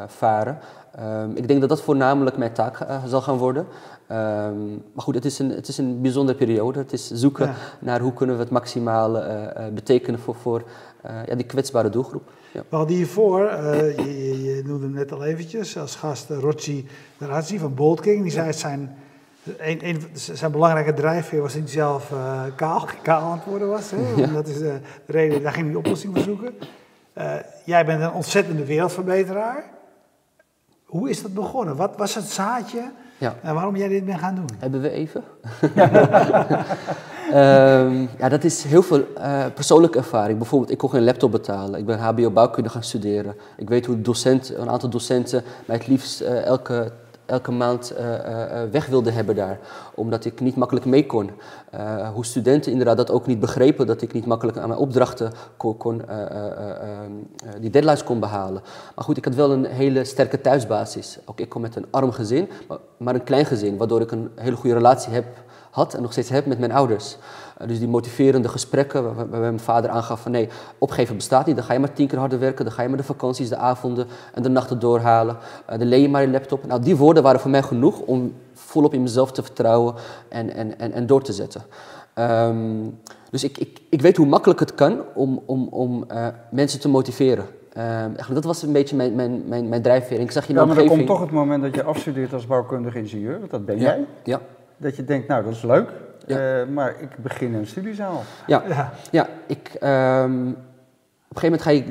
varen. 0.06 0.25
Ik 1.34 1.48
denk 1.48 1.60
dat 1.60 1.68
dat 1.68 1.82
voornamelijk 1.82 2.36
mijn 2.36 2.52
taak 2.52 2.86
zal 3.06 3.20
gaan 3.20 3.36
worden. 3.36 3.66
Um, 4.10 4.82
maar 4.92 5.04
goed, 5.04 5.14
het 5.14 5.24
is, 5.24 5.38
een, 5.38 5.50
het 5.50 5.68
is 5.68 5.78
een 5.78 6.00
bijzondere 6.00 6.38
periode. 6.38 6.78
Het 6.78 6.92
is 6.92 7.10
zoeken 7.10 7.46
ja. 7.46 7.54
naar 7.78 8.00
hoe 8.00 8.12
kunnen 8.12 8.36
we 8.36 8.42
het 8.42 8.50
maximale 8.50 9.20
uh, 9.20 9.66
uh, 9.66 9.72
betekenen 9.72 10.20
voor, 10.20 10.34
voor 10.34 10.62
uh, 11.06 11.26
ja, 11.26 11.34
die 11.34 11.46
kwetsbare 11.46 11.90
doelgroep. 11.90 12.30
Ja. 12.52 12.62
We 12.68 12.76
hadden 12.76 12.96
hiervoor, 12.96 13.40
je, 13.40 13.94
je, 13.96 14.44
je, 14.44 14.62
noemde 14.64 14.84
hem 14.84 14.94
net 14.94 15.12
al 15.12 15.24
eventjes, 15.24 15.78
als 15.78 15.94
gast 15.96 16.30
Rochi 16.30 16.86
Razi 17.18 17.58
van 17.58 17.74
Bold 17.74 18.00
King. 18.00 18.22
Die 18.22 18.32
zei 18.32 18.46
het 18.46 18.58
zijn, 18.58 18.96
een, 19.58 19.88
een, 19.88 20.02
zijn 20.12 20.52
belangrijke 20.52 20.94
drijfveer 20.94 21.40
was 21.40 21.52
dat 21.52 21.62
hij 21.62 21.70
zelf 21.70 22.12
kaal, 22.54 22.88
kaal 23.02 23.22
aan 23.22 23.36
het 23.36 23.44
worden 23.44 23.68
was. 23.68 23.90
Hè? 23.90 24.12
Ja. 24.16 24.26
Dat 24.26 24.48
is 24.48 24.58
de 24.58 24.78
reden, 25.06 25.42
daar 25.42 25.52
ging 25.52 25.66
hij 25.66 25.76
oplossing 25.76 26.14
voor 26.14 26.24
zoeken. 26.24 26.54
jij 27.64 27.86
bent 27.86 28.02
een 28.02 28.12
ontzettende 28.12 28.64
wereldverbeteraar. 28.64 29.64
Hoe 30.86 31.10
is 31.10 31.22
dat 31.22 31.34
begonnen? 31.34 31.76
Wat 31.76 31.96
was 31.96 32.14
het 32.14 32.24
zaadje? 32.24 32.90
Ja. 33.18 33.34
En 33.42 33.54
waarom 33.54 33.76
jij 33.76 33.88
dit 33.88 34.04
bent 34.04 34.18
gaan 34.18 34.34
doen? 34.34 34.48
Hebben 34.58 34.80
we 34.80 34.90
even? 34.90 35.22
um, 37.28 38.08
ja, 38.20 38.28
dat 38.28 38.44
is 38.44 38.64
heel 38.64 38.82
veel 38.82 39.04
uh, 39.18 39.44
persoonlijke 39.54 39.98
ervaring. 39.98 40.38
Bijvoorbeeld, 40.38 40.70
ik 40.70 40.78
kon 40.78 40.90
geen 40.90 41.04
laptop 41.04 41.30
betalen. 41.30 41.80
Ik 41.80 41.86
ben 41.86 41.98
HBO 41.98 42.30
bouwkunde 42.30 42.68
gaan 42.68 42.82
studeren. 42.82 43.34
Ik 43.56 43.68
weet 43.68 43.86
hoe 43.86 44.00
docent, 44.00 44.54
een 44.56 44.70
aantal 44.70 44.88
docenten 44.88 45.42
mij 45.66 45.76
het 45.76 45.86
liefst 45.86 46.20
uh, 46.20 46.44
elke 46.44 46.92
elke 47.26 47.52
maand 47.52 47.92
uh, 47.98 48.12
uh, 48.12 48.70
weg 48.70 48.86
wilde 48.86 49.10
hebben 49.10 49.34
daar, 49.34 49.58
omdat 49.94 50.24
ik 50.24 50.40
niet 50.40 50.56
makkelijk 50.56 50.86
mee 50.86 51.06
kon. 51.06 51.30
Hoe 52.14 52.24
studenten 52.24 52.70
inderdaad 52.70 52.96
dat 52.96 53.10
ook 53.10 53.26
niet 53.26 53.40
begrepen, 53.40 53.86
dat 53.86 54.02
ik 54.02 54.12
niet 54.12 54.26
makkelijk 54.26 54.58
aan 54.58 54.68
mijn 54.68 54.80
opdrachten 54.80 55.32
kon, 55.56 55.76
kon 55.76 56.02
die 57.60 57.70
deadlines 57.70 58.04
kon 58.04 58.20
behalen. 58.20 58.62
Maar 58.94 59.04
goed, 59.04 59.16
ik 59.16 59.24
had 59.24 59.34
wel 59.34 59.50
een 59.50 59.64
hele 59.64 60.04
sterke 60.04 60.40
thuisbasis. 60.40 61.18
Ook 61.24 61.40
ik 61.40 61.48
kom 61.48 61.62
met 61.62 61.76
een 61.76 61.86
arm 61.90 62.12
gezin, 62.12 62.48
maar, 62.68 62.78
maar 62.96 63.14
een 63.14 63.24
klein 63.24 63.44
gezin, 63.44 63.76
waardoor 63.76 64.00
ik 64.00 64.10
een 64.10 64.30
hele 64.34 64.56
goede 64.56 64.74
relatie 64.74 65.12
heb, 65.12 65.26
had 65.76 65.94
en 65.94 66.02
nog 66.02 66.12
steeds 66.12 66.28
heb 66.28 66.46
met 66.46 66.58
mijn 66.58 66.72
ouders. 66.72 67.16
Uh, 67.60 67.68
dus 67.68 67.78
die 67.78 67.88
motiverende 67.88 68.48
gesprekken 68.48 69.14
waarbij 69.14 69.40
mijn 69.40 69.60
vader 69.60 69.90
aangaf 69.90 70.20
van 70.20 70.32
nee, 70.32 70.48
opgeven 70.78 71.16
bestaat 71.16 71.46
niet. 71.46 71.56
Dan 71.56 71.64
ga 71.64 71.72
je 71.72 71.78
maar 71.78 71.92
tien 71.92 72.06
keer 72.06 72.18
harder 72.18 72.38
werken, 72.38 72.64
dan 72.64 72.74
ga 72.74 72.82
je 72.82 72.88
maar 72.88 72.96
de 72.96 73.04
vakanties, 73.04 73.48
de 73.48 73.56
avonden 73.56 74.06
en 74.34 74.42
de 74.42 74.48
nachten 74.48 74.78
doorhalen. 74.78 75.36
Uh, 75.70 75.78
dan 75.78 75.88
leen 75.88 76.00
je 76.00 76.08
maar 76.08 76.22
je 76.22 76.28
laptop. 76.28 76.66
Nou, 76.66 76.82
die 76.82 76.96
woorden 76.96 77.22
waren 77.22 77.40
voor 77.40 77.50
mij 77.50 77.62
genoeg 77.62 78.00
om 78.00 78.34
volop 78.52 78.94
in 78.94 79.02
mezelf 79.02 79.32
te 79.32 79.42
vertrouwen 79.42 79.94
en, 80.28 80.54
en, 80.54 80.78
en, 80.78 80.92
en 80.92 81.06
door 81.06 81.22
te 81.22 81.32
zetten. 81.32 81.62
Um, 82.18 82.98
dus 83.30 83.44
ik, 83.44 83.58
ik, 83.58 83.80
ik 83.90 84.00
weet 84.02 84.16
hoe 84.16 84.26
makkelijk 84.26 84.60
het 84.60 84.74
kan 84.74 85.00
om, 85.14 85.42
om, 85.46 85.68
om 85.68 86.04
uh, 86.12 86.26
mensen 86.50 86.80
te 86.80 86.88
motiveren. 86.88 87.46
Um, 88.28 88.34
dat 88.34 88.44
was 88.44 88.62
een 88.62 88.72
beetje 88.72 88.96
mijn, 88.96 89.14
mijn, 89.14 89.42
mijn, 89.46 89.68
mijn 89.68 89.82
drijfveer. 89.82 90.20
Ik 90.20 90.30
zag 90.30 90.46
je 90.46 90.54
ja, 90.54 90.64
maar 90.64 90.76
er 90.76 90.86
komt 90.86 91.06
toch 91.06 91.20
het 91.20 91.30
moment 91.30 91.62
dat 91.62 91.74
je 91.74 91.82
afstudeert 91.82 92.32
als 92.32 92.46
bouwkundig 92.46 92.94
ingenieur, 92.94 93.38
want 93.38 93.50
dat 93.50 93.64
ben 93.64 93.78
ja. 93.78 93.82
jij. 93.82 94.06
Ja. 94.24 94.40
Dat 94.76 94.96
je 94.96 95.04
denkt, 95.04 95.28
nou 95.28 95.44
dat 95.44 95.52
is 95.52 95.62
leuk, 95.62 95.90
ja. 96.26 96.60
uh, 96.60 96.68
maar 96.68 97.00
ik 97.00 97.16
begin 97.16 97.54
een 97.54 97.66
studiezaal. 97.66 98.22
Ja, 98.46 98.62
ja. 98.68 98.92
ja 99.10 99.28
ik, 99.46 99.70
um, 99.82 100.48
op 100.48 101.36
een 101.36 101.40
gegeven 101.40 101.42
moment 101.42 101.62
ga 101.62 101.70
ik, 101.70 101.86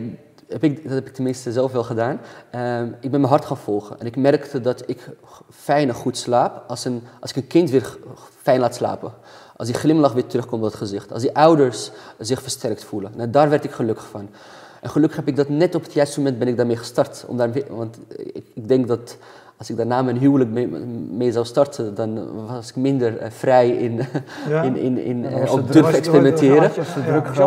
heb 0.47 0.63
ik, 0.63 0.83
dat 0.83 0.91
heb 0.91 1.07
ik 1.07 1.13
tenminste 1.13 1.51
zelf 1.51 1.71
wel 1.71 1.83
gedaan, 1.83 2.19
um, 2.55 2.95
ik 2.99 3.11
ben 3.11 3.19
mijn 3.19 3.31
hart 3.31 3.45
gaan 3.45 3.57
volgen. 3.57 3.99
En 3.99 4.05
ik 4.05 4.15
merkte 4.15 4.61
dat 4.61 4.83
ik 4.89 5.09
fijn 5.49 5.87
en 5.87 5.95
goed 5.95 6.17
slaap 6.17 6.63
als, 6.67 6.85
een, 6.85 7.03
als 7.19 7.29
ik 7.29 7.35
een 7.35 7.47
kind 7.47 7.69
weer 7.69 7.97
fijn 8.41 8.59
laat 8.59 8.75
slapen. 8.75 9.13
Als 9.55 9.67
die 9.67 9.77
glimlach 9.77 10.13
weer 10.13 10.25
terugkomt 10.25 10.63
op 10.63 10.67
het 10.67 10.77
gezicht. 10.77 11.11
Als 11.11 11.21
die 11.21 11.35
ouders 11.35 11.91
zich 12.19 12.41
versterkt 12.41 12.83
voelen. 12.83 13.11
Nou, 13.15 13.29
daar 13.29 13.49
werd 13.49 13.63
ik 13.63 13.71
gelukkig 13.71 14.07
van. 14.07 14.29
En 14.81 14.89
gelukkig 14.89 15.17
heb 15.17 15.27
ik 15.27 15.35
dat 15.35 15.49
net 15.49 15.75
op 15.75 15.83
het 15.83 15.93
juiste 15.93 16.19
moment 16.19 16.39
ben 16.39 16.47
ik 16.47 16.57
daarmee 16.57 16.77
gestart. 16.77 17.25
Om 17.27 17.37
daar, 17.37 17.49
want 17.69 17.97
ik, 18.09 18.45
ik 18.53 18.67
denk 18.67 18.87
dat 18.87 19.17
als 19.57 19.69
ik 19.69 19.77
daarna 19.77 20.01
mijn 20.01 20.17
huwelijk 20.17 20.49
mee, 20.49 20.67
mee 21.11 21.31
zou 21.31 21.45
starten, 21.45 21.95
dan 21.95 22.45
was 22.47 22.69
ik 22.69 22.75
minder 22.75 23.17
eh, 23.17 23.31
vrij 23.31 23.69
in, 23.69 24.01
Ja. 24.49 24.61
in, 24.61 24.77
in, 24.77 24.97
in 24.97 25.21
Dan 25.21 25.31
eh, 25.31 25.39
was 25.39 25.49
ook 25.49 25.57
het 25.57 25.71
durf 25.71 25.85
druk- 25.85 25.97
experimenteren. 25.97 26.71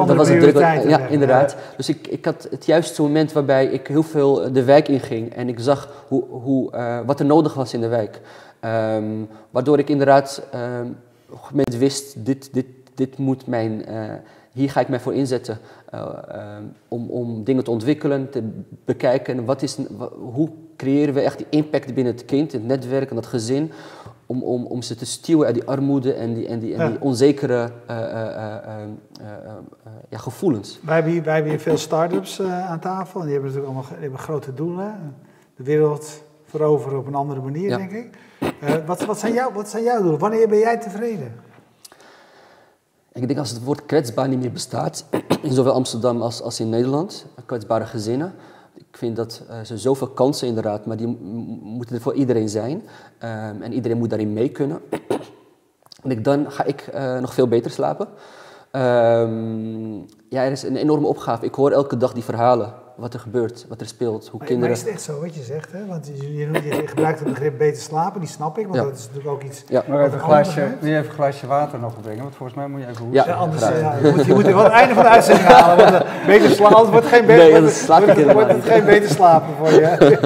Dat 0.07 0.17
was 0.17 0.29
het 0.29 0.41
druk. 0.41 0.55
Ja, 0.89 1.07
inderdaad. 1.07 1.57
Dus 1.77 1.89
ik, 1.89 2.07
ik 2.07 2.25
had 2.25 2.49
het 2.51 2.67
juiste 2.67 3.03
moment 3.03 3.33
waarbij 3.33 3.67
ik 3.67 3.87
heel 3.87 4.03
veel 4.03 4.53
de 4.53 4.65
wijk 4.65 4.89
inging 4.89 5.35
en 5.35 5.49
ik 5.49 5.59
zag 5.61 6.05
hoe, 6.09 6.25
hoe, 6.29 6.71
eh, 6.73 6.99
wat 7.07 7.21
er 7.21 7.27
nodig 7.27 7.55
was 7.55 7.75
in 7.75 7.81
de 7.81 7.89
wijk. 7.89 8.21
Ehm, 8.61 9.05
waardoor 9.51 9.79
ik 9.79 9.89
inderdaad 9.89 10.43
ehm, 10.53 10.87
op 11.31 11.39
een 11.39 11.47
moment 11.51 11.77
wist, 11.77 12.25
dit, 12.25 12.49
dit, 12.53 12.67
dit 12.95 13.19
moet 13.19 13.47
mijn, 13.47 13.87
eh, 13.87 14.01
hier 14.53 14.71
ga 14.71 14.81
ik 14.81 14.89
mij 14.89 15.01
voor 15.01 15.15
inzetten. 15.15 15.59
eh, 15.91 16.01
ehm, 16.29 16.63
om, 16.89 17.11
om 17.11 17.45
dingen 17.45 17.65
te 17.65 17.71
ontwikkelen, 17.71 18.31
te 18.31 18.43
bekijken. 18.85 19.45
Wat 19.45 19.63
is, 19.63 19.77
hoe 20.33 20.49
creëren 20.79 21.15
we 21.15 21.21
echt 21.21 21.39
die 21.39 21.47
impact 21.51 21.95
binnen 21.95 22.13
het 22.13 22.25
kind, 22.25 22.53
het 22.53 22.65
netwerk 22.65 23.11
en 23.11 23.17
het 23.17 23.27
gezin. 23.27 23.73
Om, 24.27 24.43
om, 24.43 24.67
om 24.67 24.83
ze 24.83 24.95
te 24.95 25.07
stuwen 25.07 25.47
uit 25.47 25.55
die 25.55 25.65
armoede 25.65 26.13
en 26.13 26.35
die, 26.35 26.47
en 26.47 26.59
die, 26.59 26.75
en 26.75 26.91
die 26.91 27.01
onzekere 27.01 27.71
eh, 27.87 27.99
eh, 27.99 28.55
eh, 28.55 28.89
ja, 30.09 30.19
gevoelens. 30.19 30.81
Wij 30.83 30.95
hebben 30.95 31.13
hier, 31.13 31.23
wij 31.23 31.35
hebben 31.35 31.53
hier 31.53 31.61
veel 31.61 31.77
start-ups 31.77 32.41
aan 32.43 32.81
tafel. 32.81 33.21
En 33.21 33.27
die 33.27 33.35
hebben 33.35 33.53
natuurlijk 33.53 33.77
allemaal 33.77 34.01
hebben 34.01 34.19
grote 34.19 34.55
doelen. 34.55 35.15
De 35.57 35.63
wereld 35.63 36.23
veroveren 36.45 36.99
op 36.99 37.07
een 37.07 37.15
andere 37.15 37.41
manier, 37.41 37.69
Ja. 37.69 37.77
denk 37.77 37.93
ik. 37.93 38.19
Wat, 38.87 39.05
wat, 39.05 39.19
zijn 39.19 39.33
jouw, 39.33 39.53
wat 39.53 39.69
zijn 39.69 39.83
jouw 39.83 40.03
doelen? 40.03 40.19
Wanneer 40.19 40.49
ben 40.49 40.59
jij 40.59 40.79
tevreden? 40.79 41.33
Ik 43.13 43.27
denk 43.27 43.39
als 43.39 43.51
het 43.51 43.65
woord 43.65 43.87
kwetsbaar 43.87 44.29
niet 44.29 44.41
meer 44.41 44.53
bestaat, 44.53 45.05
in 45.43 45.53
zowel 45.53 45.73
Amsterdam 45.73 46.23
als, 46.23 46.43
als 46.43 46.61
in 46.61 46.69
Nederland, 46.69 47.27
kwetsbare 47.47 47.87
gezinnen. 47.87 48.35
Ik 48.79 48.97
vind 48.97 49.17
dat 49.17 49.43
eh, 49.49 49.61
ze 49.61 49.79
zoveel 49.79 50.07
kansen 50.09 50.49
inderdaad, 50.49 50.87
maar 50.87 50.97
die 50.97 51.07
moeten 51.63 51.97
er 51.97 52.03
voor 52.03 52.15
iedereen 52.15 52.49
zijn. 52.49 52.83
Ehm, 53.19 53.63
en 53.63 53.73
iedereen 53.73 53.99
moet 53.99 54.11
daarin 54.11 54.33
mee 54.33 54.49
kunnen. 54.49 54.81
En 56.03 56.11
ik, 56.11 56.25
dan 56.25 56.51
ga 56.51 56.65
ik 56.65 56.81
eh, 56.81 57.19
nog 57.19 57.35
veel 57.35 57.49
beter 57.49 57.71
slapen. 57.71 58.09
Ehm, 58.71 59.97
ja, 60.29 60.45
er 60.45 60.51
is 60.51 60.63
een 60.63 60.77
enorme 60.77 61.07
opgave. 61.07 61.45
Ik 61.45 61.55
hoor 61.55 61.71
elke 61.71 61.97
dag 61.97 62.13
die 62.13 62.23
verhalen, 62.25 62.75
wat 62.99 63.15
er 63.15 63.21
gebeurt, 63.21 63.67
wat 63.69 63.81
er 63.81 63.87
speelt, 63.87 64.29
hoe 64.29 64.31
Maar, 64.31 64.39
maar 64.39 64.49
kinderen... 64.49 64.75
is 64.75 64.81
het 64.81 64.89
echt 64.89 65.03
zo 65.03 65.21
wat 65.21 65.35
je 65.35 65.43
zegt? 65.43 65.73
Hè? 65.73 65.87
Want 65.87 66.07
je, 66.07 66.37
je, 66.37 66.53
je 66.53 66.83
gebruikt 66.87 67.19
het 67.19 67.29
begrip 67.29 67.59
beter 67.59 67.83
slapen, 67.83 68.21
die 68.21 68.29
snap 68.29 68.59
ik. 68.59 68.65
Want 68.65 68.77
Ja. 68.77 68.83
dat 68.85 68.93
is 68.99 69.07
natuurlijk 69.07 69.29
ook 69.35 69.43
iets... 69.43 69.65
Ja, 69.69 69.83
Maar 69.89 70.01
even 70.01 70.13
een 70.13 70.21
glaasje, 70.21 70.61
wil 70.81 70.91
je 70.91 70.97
even 70.97 71.09
een 71.09 71.15
glaasje 71.15 71.47
water 71.47 71.79
nog 71.79 72.01
brengen? 72.01 72.23
Want 72.23 72.35
volgens 72.35 72.59
mij 72.59 72.67
moet 72.69 72.81
je 72.81 72.87
even 72.87 73.05
hoesten. 73.05 73.27
Ja, 73.27 73.35
anders, 73.35 73.63
ja, 73.63 73.95
je, 74.03 74.13
moet, 74.15 74.25
je 74.25 74.35
moet 74.35 74.47
er 74.47 74.55
wel 74.55 74.65
het 74.65 74.73
einde 74.73 74.95
van 74.95 75.03
de 75.03 75.09
uitzending 75.09 75.49
halen. 75.49 75.77
Want 75.91 76.05
eh, 76.05 76.27
beter 76.27 76.51
slapen, 76.51 76.79
het 76.81 76.91
wordt 76.91 77.07
geen 77.07 77.27
beter, 77.27 77.43
Nee, 77.43 77.51
wordt, 77.51 77.65
dat 77.67 77.75
slaap 77.75 78.03
ik 78.03 78.33
wordt, 78.33 78.53
het 78.53 78.65
geen 78.65 78.85
beter 78.85 79.09
slapen 79.11 79.55
voor 79.59 79.73
je. 79.73 80.19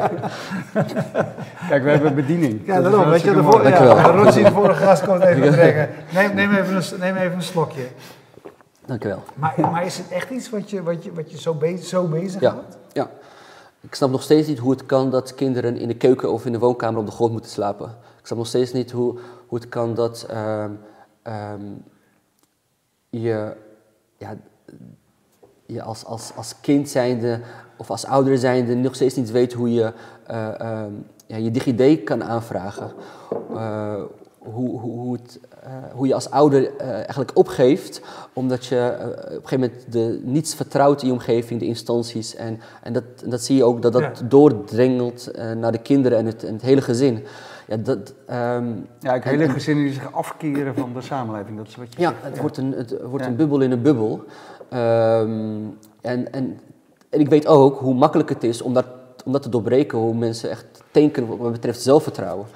Kijk, 1.68 1.82
we 1.85 1.90
hebben 1.90 2.14
bediening. 2.14 2.61
Ja, 2.64 2.74
Dat 2.76 2.85
is 2.85 2.90
daarom. 2.90 3.11
Weet 3.11 3.22
je, 3.22 3.32
de, 3.35 3.42
voor, 3.42 3.68
ja, 3.68 4.30
de 4.30 4.50
vorige 4.52 4.82
gast, 4.85 5.04
komt 5.04 5.22
even 5.22 5.50
brengen. 5.58 5.88
Neem, 6.12 6.35
neem, 6.35 6.54
even 6.54 6.76
een, 6.76 6.82
neem 6.98 7.16
even 7.16 7.32
een 7.35 7.42
slokje. 7.42 7.82
Dank 8.92 9.05
u 9.05 9.09
wel. 9.09 9.22
Maar, 9.35 9.55
maar 9.61 9.85
is 9.85 9.98
het 9.98 10.09
echt 10.09 10.31
iets 10.31 10.50
wat 10.50 10.70
je, 10.70 10.83
wat 10.83 11.05
je, 11.05 11.12
wat 11.12 11.31
je 11.31 11.38
zo, 11.38 11.55
bezig, 11.55 11.87
zo 11.87 12.07
bezig 12.07 12.40
Ja. 12.40 12.50
houdt? 12.50 12.76
Ja. 12.92 13.11
Ik 13.81 13.94
snap 13.94 14.11
nog 14.11 14.22
steeds 14.22 14.48
niet 14.48 14.59
hoe 14.59 14.70
het 14.70 14.87
kan 14.87 15.11
dat 15.11 15.35
kinderen 15.35 15.76
in 15.76 15.88
de 15.88 15.96
keuken 15.96 16.33
of 16.33 16.46
in 16.46 16.52
de 16.52 16.59
woonkamer 16.59 17.00
op 17.00 17.07
de 17.07 17.12
grond 17.12 17.33
moeten 17.33 17.50
slapen. 17.50 17.87
Ik 18.18 18.26
snap 18.26 18.38
nog 18.38 18.46
steeds 18.46 18.72
niet 18.72 18.90
hoe, 18.90 19.18
hoe 19.46 19.59
het 19.59 19.68
kan 19.68 19.94
dat 19.94 20.26
ehm, 20.28 20.70
ehm, 21.22 21.61
je, 23.11 23.52
ja, 24.16 24.37
je 25.66 25.83
als, 25.83 26.05
als, 26.05 26.33
als 26.37 26.61
kind 26.61 26.88
zijnde 26.88 27.40
of 27.76 27.90
als 27.90 28.07
ouder 28.07 28.38
zijnde 28.38 28.74
nog 28.74 28.94
steeds 28.94 29.14
niet 29.14 29.31
weet 29.31 29.52
hoe 29.52 29.72
je 29.72 29.92
eh, 30.26 30.61
ehm, 30.61 30.92
ja, 31.26 31.37
je 31.37 31.50
DigiD 31.50 32.05
kan 32.05 32.24
aanvragen. 32.24 32.92
Eh, 33.55 34.02
hoe, 34.44 34.81
hoe, 34.81 34.90
hoe, 35.00 35.12
het, 35.12 35.40
eh, 35.62 35.72
hoe 35.94 36.07
je 36.07 36.14
als 36.14 36.31
ouder 36.31 36.76
eh, 36.76 36.90
eigenlijk 36.92 37.31
opgeeft, 37.35 38.00
omdat 38.33 38.66
je 38.66 38.78
eh, 38.78 39.07
op 39.09 39.16
een 39.42 39.48
gegeven 39.48 39.61
moment 39.61 39.92
de, 39.92 40.20
niets 40.24 40.55
vertrouwt 40.55 41.00
in 41.02 41.07
je 41.07 41.12
omgeving, 41.12 41.61
de 41.61 41.66
instanties. 41.66 42.35
En, 42.37 42.61
en, 42.83 42.92
dat, 42.92 43.05
en 43.24 43.31
dat 43.31 43.40
zie 43.42 43.57
je 43.57 43.64
ook 43.64 43.83
dat 43.83 43.92
dat 43.92 44.02
Ja. 44.02 44.26
doordringelt 44.28 45.26
eh, 45.31 45.52
naar 45.52 45.72
de 45.72 45.78
kinderen 45.78 46.18
en 46.18 46.26
het, 46.26 46.44
en 46.44 46.52
het 46.52 46.62
hele 46.62 46.81
gezin. 46.83 47.24
Ja, 47.68 47.76
dat, 47.76 48.14
ehm, 48.26 48.66
Ja, 49.00 49.14
ik 49.14 49.24
hele 49.24 49.48
gezinnen 49.48 49.85
die 49.85 49.92
zich 49.92 50.12
afkeren 50.12 50.74
van 50.74 50.92
de 50.94 51.00
samenleving. 51.00 51.57
Dat 51.57 51.66
is 51.68 51.76
wat 51.76 51.94
je 51.94 52.00
ja, 52.00 52.09
zegt. 52.09 52.22
het 52.22 52.38
wordt 52.40 52.57
een, 52.57 52.72
het 52.72 53.00
wordt 53.02 53.24
Ja. 53.24 53.31
een 53.31 53.37
bubbel 53.37 53.61
in 53.61 53.70
een 53.70 53.83
bubbel. 53.83 54.24
Ehm, 54.68 55.61
en, 56.00 56.33
en, 56.33 56.61
en 57.11 57.20
ik 57.20 57.28
weet 57.28 57.46
ook 57.46 57.78
hoe 57.78 57.94
makkelijk 57.94 58.28
het 58.28 58.44
is 58.44 58.62
om 58.62 58.74
dat, 58.74 58.87
om 59.24 59.33
dat 59.33 59.42
te 59.42 59.48
doorbreken, 59.48 59.98
hoe 59.98 60.14
mensen 60.14 60.50
echt 60.50 60.64
tanken 60.90 61.37
wat 61.37 61.52
betreft 61.52 61.81
zelfvertrouwen. 61.83 62.46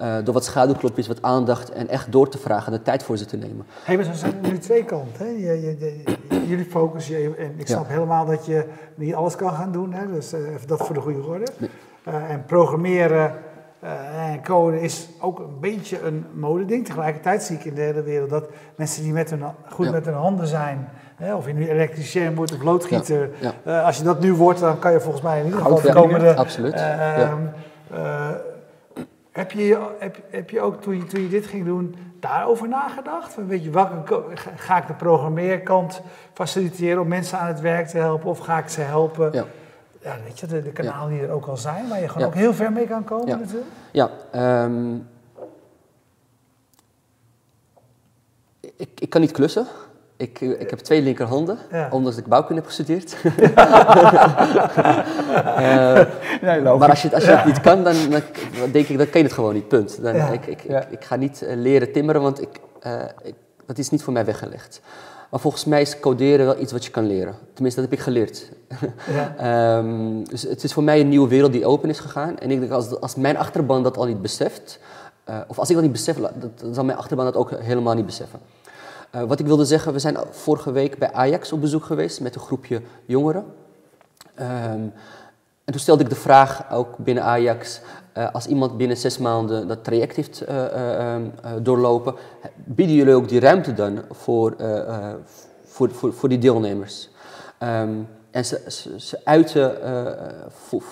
Eh, 0.00 0.16
door 0.24 0.34
wat 0.34 0.44
schaduwklopjes, 0.44 1.06
wat 1.06 1.22
aandacht 1.22 1.70
en 1.72 1.88
echt 1.88 2.12
door 2.12 2.28
te 2.28 2.38
vragen 2.38 2.72
en 2.72 2.78
de 2.78 2.84
tijd 2.84 3.02
voor 3.02 3.16
ze 3.16 3.24
te 3.24 3.36
nemen. 3.36 3.66
Hey, 3.84 3.96
maar 3.96 4.04
zo 4.04 4.12
zijn 4.12 4.34
er 4.42 4.50
nu 4.50 4.58
twee 4.58 4.84
kanten. 4.84 5.26
Hè? 5.26 5.30
Je, 5.32 5.60
je, 5.60 5.76
je- 5.78 6.46
jullie 6.46 6.64
focussen, 6.64 7.18
je, 7.20 7.34
en 7.38 7.54
ik 7.56 7.68
Ja. 7.68 7.74
snap 7.74 7.88
helemaal 7.88 8.26
dat 8.26 8.46
je 8.46 8.64
niet 8.94 9.14
alles 9.14 9.36
kan 9.36 9.52
gaan 9.52 9.72
doen. 9.72 9.92
Hè? 9.92 10.12
Dus 10.12 10.32
eh, 10.32 10.40
even 10.54 10.66
dat 10.68 10.78
voor 10.86 10.94
de 10.94 11.00
goede 11.00 11.22
orde. 11.26 11.46
Nee. 11.58 11.70
Eh, 12.04 12.30
en 12.30 12.44
programmeren 12.44 13.34
en 14.30 14.42
code 14.44 14.80
is 14.80 15.08
ook 15.20 15.38
een 15.38 15.60
beetje 15.60 16.02
een 16.02 16.24
modeding. 16.34 16.86
Tegelijkertijd 16.86 17.42
zie 17.42 17.56
ik 17.56 17.64
in 17.64 17.74
de 17.74 17.80
hele 17.80 18.02
wereld 18.02 18.30
dat 18.30 18.44
mensen 18.74 19.02
die 19.02 19.12
met 19.12 19.30
hun, 19.30 19.42
goed 19.70 19.86
Ja. 19.86 19.92
met 19.92 20.04
hun 20.04 20.14
handen 20.14 20.46
zijn, 20.46 20.88
hè? 21.16 21.34
of 21.34 21.46
je 21.46 21.52
nu 21.52 21.68
elektricien 21.68 22.34
wordt 22.34 22.52
of 22.54 22.62
loodgieter, 22.62 23.30
Ja, 23.64 23.80
als 23.82 23.96
je 23.96 24.02
dat 24.04 24.20
nu 24.20 24.32
wordt, 24.34 24.60
dan 24.60 24.78
kan 24.78 24.92
je 24.92 25.00
volgens 25.00 25.22
mij 25.22 25.38
in 25.38 25.44
ieder 25.44 25.60
geval 25.60 25.80
de 25.80 25.92
komende... 25.92 26.34
Absoluut. 26.36 26.74
Heb, 29.30 29.50
je, 29.50 29.94
heb, 29.98 30.16
heb 30.30 30.50
je 30.50 30.60
ook 30.60 30.82
toen 30.82 30.96
je, 30.96 31.04
toen 31.04 31.20
je 31.20 31.28
dit 31.28 31.46
ging 31.46 31.64
doen 31.64 31.96
daarover 32.20 32.68
nagedacht? 32.68 33.34
Weet 33.46 33.64
je, 33.64 33.70
welke, 33.70 34.22
ga- 34.56 34.76
ik 34.78 34.86
de 34.86 34.94
programmeerkant 34.94 36.00
faciliteren 36.32 37.02
om 37.02 37.08
mensen 37.08 37.38
aan 37.38 37.46
het 37.48 37.60
werk 37.60 37.86
te 37.88 37.98
helpen? 37.98 38.28
Of 38.30 38.38
ga 38.38 38.58
ik 38.58 38.68
ze 38.68 38.80
helpen? 38.80 39.32
Ja. 39.32 39.44
Ja, 40.02 40.16
weet 40.24 40.38
je, 40.40 40.46
de, 40.46 40.62
de 40.62 40.70
kanalen 40.72 41.10
die 41.12 41.22
er 41.26 41.30
ook 41.30 41.46
al 41.46 41.56
zijn, 41.56 41.88
waar 41.88 42.00
je 42.00 42.06
gewoon 42.08 42.22
Ja. 42.22 42.28
ook 42.28 42.34
heel 42.38 42.54
ver 42.54 42.72
mee 42.72 42.86
kan 42.86 43.04
komen 43.04 43.26
Ja. 43.28 43.36
natuurlijk. 43.36 43.66
Ja, 43.90 44.10
ehm, 44.30 44.94
ik, 48.76 48.88
ik 49.00 49.10
kan 49.10 49.20
niet 49.20 49.30
klussen. 49.32 49.66
Ik, 50.20 50.40
ik 50.40 50.70
heb 50.70 50.78
twee 50.78 51.02
linkerhanden, 51.02 51.58
Ja. 51.70 51.88
ondanks 51.90 52.16
dat 52.16 52.24
ik 52.24 52.30
bouwkunde 52.30 52.60
heb 52.60 52.70
gestudeerd. 52.70 53.16
Eh, 55.56 56.00
Nee, 56.42 56.60
maar 56.60 56.88
als 56.90 57.02
je, 57.02 57.14
als 57.14 57.24
je 57.24 57.30
het 57.30 57.44
niet 57.44 57.60
kan, 57.60 57.84
dan, 57.84 57.94
dan 58.10 58.70
denk 58.72 58.86
ik, 58.88 58.98
dan 58.98 59.10
kan 59.10 59.20
je 59.20 59.26
het 59.26 59.32
gewoon 59.32 59.54
niet, 59.54 59.68
punt. 59.68 60.02
Dan, 60.02 60.14
ik, 60.16 60.46
ik, 60.46 60.62
ik, 60.64 60.84
ik 60.90 61.04
ga 61.04 61.16
niet 61.16 61.42
eh, 61.42 61.56
leren 61.56 61.92
timmeren, 61.92 62.22
want 62.22 62.40
ik, 62.42 62.48
eh, 62.80 62.92
ik, 63.22 63.34
dat 63.66 63.78
is 63.78 63.90
niet 63.90 64.02
voor 64.02 64.12
mij 64.12 64.24
weggelegd. 64.24 64.80
Maar 65.30 65.40
volgens 65.40 65.64
mij 65.64 65.80
is 65.80 66.00
coderen 66.00 66.46
wel 66.46 66.58
iets 66.60 66.72
wat 66.72 66.84
je 66.84 66.90
kan 66.90 67.06
leren. 67.06 67.34
Tenminste, 67.52 67.80
dat 67.80 67.90
heb 67.90 67.98
ik 67.98 68.04
geleerd. 68.04 68.48
Ja. 69.16 69.34
Ehm, 69.78 70.22
dus 70.24 70.42
het 70.42 70.64
is 70.64 70.72
voor 70.72 70.82
mij 70.82 71.00
een 71.00 71.08
nieuwe 71.08 71.28
wereld 71.28 71.52
die 71.52 71.66
open 71.66 71.88
is 71.88 71.98
gegaan. 72.00 72.38
En 72.38 72.50
ik 72.50 72.60
denk, 72.60 72.72
als, 72.72 73.00
als 73.00 73.14
mijn 73.14 73.36
achterban 73.36 73.82
dat 73.82 73.96
al 73.96 74.04
niet 74.06 74.22
beseft, 74.22 74.78
of 75.48 75.58
als 75.58 75.68
ik 75.68 75.74
dat 75.74 75.82
niet 75.84 75.92
besef, 75.92 76.16
dat- 76.16 76.32
dan 76.60 76.74
zal 76.74 76.84
mijn 76.84 76.98
achterban 76.98 77.24
dat 77.24 77.36
ook 77.36 77.50
helemaal 77.60 77.94
niet 77.94 78.06
beseffen. 78.06 78.38
Eh, 79.10 79.22
wat 79.22 79.40
ik 79.40 79.46
wilde 79.46 79.64
zeggen, 79.64 79.92
we 79.92 79.98
zijn 79.98 80.16
vorige 80.30 80.72
week 80.72 80.98
bij 80.98 81.12
Ajax 81.12 81.52
op 81.52 81.60
bezoek 81.60 81.84
geweest 81.84 82.20
met 82.20 82.34
een 82.34 82.40
groepje 82.40 82.82
jongeren. 83.06 83.44
Ehm, 84.34 84.88
en 85.64 85.76
toen 85.76 85.80
stelde 85.80 86.02
ik 86.02 86.08
de 86.08 86.16
vraag, 86.16 86.72
ook 86.72 86.96
binnen 86.96 87.24
Ajax, 87.24 87.80
eh, 88.12 88.32
als 88.32 88.46
iemand 88.46 88.76
binnen 88.76 88.96
zes 88.96 89.18
maanden 89.18 89.68
dat 89.68 89.84
traject 89.84 90.16
heeft 90.16 90.40
eh, 90.40 90.64
eh, 90.64 91.14
ehm, 91.14 91.22
eh, 91.42 91.52
doorlopen, 91.62 92.14
bieden 92.64 92.96
jullie 92.96 93.14
ook 93.14 93.28
die 93.28 93.40
ruimte 93.40 93.74
dan 93.74 94.02
voor, 94.10 94.56
voor, 95.64 95.90
voor, 95.90 96.12
voor 96.12 96.28
die 96.28 96.38
deelnemers? 96.38 97.08
Ehm, 97.58 97.94
en 98.30 98.44
ze, 98.44 98.62
ze, 98.66 99.00
ze 99.00 99.20
uiten 99.24 99.76
vol, 100.48 100.82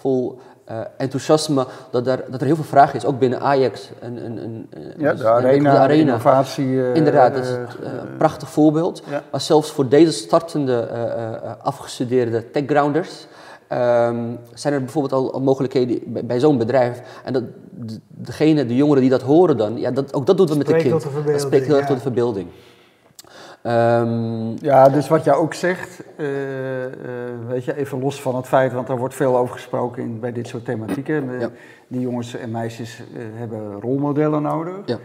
vol, 0.00 0.38
eh, 0.70 0.76
enthousiasme 0.96 1.66
dat 1.90 2.06
er, 2.06 2.24
dat 2.30 2.40
er 2.40 2.46
heel 2.46 2.54
veel 2.54 2.64
vraag 2.64 2.94
is, 2.94 3.04
ook 3.04 3.18
binnen 3.18 3.40
Ajax. 3.40 3.90
Een, 4.00 4.24
een, 4.24 4.36
een, 4.44 4.68
Ja, 4.98 5.10
dus- 5.10 5.20
de 5.20 5.28
arena, 5.28 5.70
de 5.70 5.76
de 5.76 5.82
arena. 5.82 6.00
innovatie. 6.00 6.82
eh, 6.82 6.94
Inderdaad, 6.94 7.34
dat 7.34 7.44
is 7.44 7.50
eh, 7.50 7.58
het, 7.60 7.76
een 7.84 8.16
prachtig 8.18 8.48
voorbeeld. 8.50 9.02
Ja. 9.10 9.22
Maar 9.30 9.40
zelfs 9.40 9.70
voor 9.70 9.88
deze 9.88 10.12
startende, 10.12 10.80
eh, 10.80 11.02
eh, 11.02 11.32
eh, 11.34 11.50
afgestudeerde 11.62 12.50
techgrounders 12.50 13.26
ehm, 13.68 14.16
zijn 14.54 14.74
er 14.74 14.80
bijvoorbeeld 14.80 15.12
al, 15.12 15.32
al 15.32 15.40
mogelijkheden 15.40 15.98
bij, 16.06 16.24
bij 16.24 16.40
zo'n 16.40 16.58
bedrijf. 16.58 17.02
En 17.24 17.32
dat, 17.32 17.42
de, 17.70 17.98
degene, 18.08 18.66
de 18.66 18.76
jongeren 18.76 19.00
die 19.00 19.10
dat 19.10 19.22
horen 19.22 19.56
dan, 19.56 19.78
ja, 19.78 19.90
dat, 19.90 20.14
ook 20.14 20.26
dat 20.26 20.36
doen 20.36 20.46
we 20.46 20.56
met 20.56 20.66
de 20.66 20.76
kind. 20.76 21.02
dat 21.26 21.40
spreekt 21.40 21.66
heel 21.66 21.76
erg 21.76 21.86
tot 21.86 21.96
de 21.96 22.02
verbeelding. 22.02 22.48
Ehm, 23.62 24.54
Ja, 24.60 24.88
dus 24.88 25.08
wat 25.08 25.24
jij 25.24 25.34
ook 25.34 25.54
zegt, 25.54 26.02
eh, 26.16 26.84
eh, 26.84 26.92
weet 27.48 27.64
je, 27.64 27.76
even 27.76 28.00
los 28.00 28.22
van 28.22 28.36
het 28.36 28.46
feit, 28.46 28.72
want 28.72 28.88
er 28.88 28.96
wordt 28.98 29.14
veel 29.14 29.36
over 29.36 29.54
gesproken 29.54 30.02
in, 30.02 30.20
bij 30.20 30.32
dit 30.32 30.48
soort 30.48 30.64
thematieken. 30.64 31.38
Ja. 31.40 31.48
Die 31.88 32.00
jongens 32.00 32.34
en 32.36 32.50
meisjes 32.50 33.02
eh, 33.14 33.22
hebben 33.34 33.80
rolmodellen 33.80 34.42
nodig. 34.42 34.76
Ja. 34.86 34.98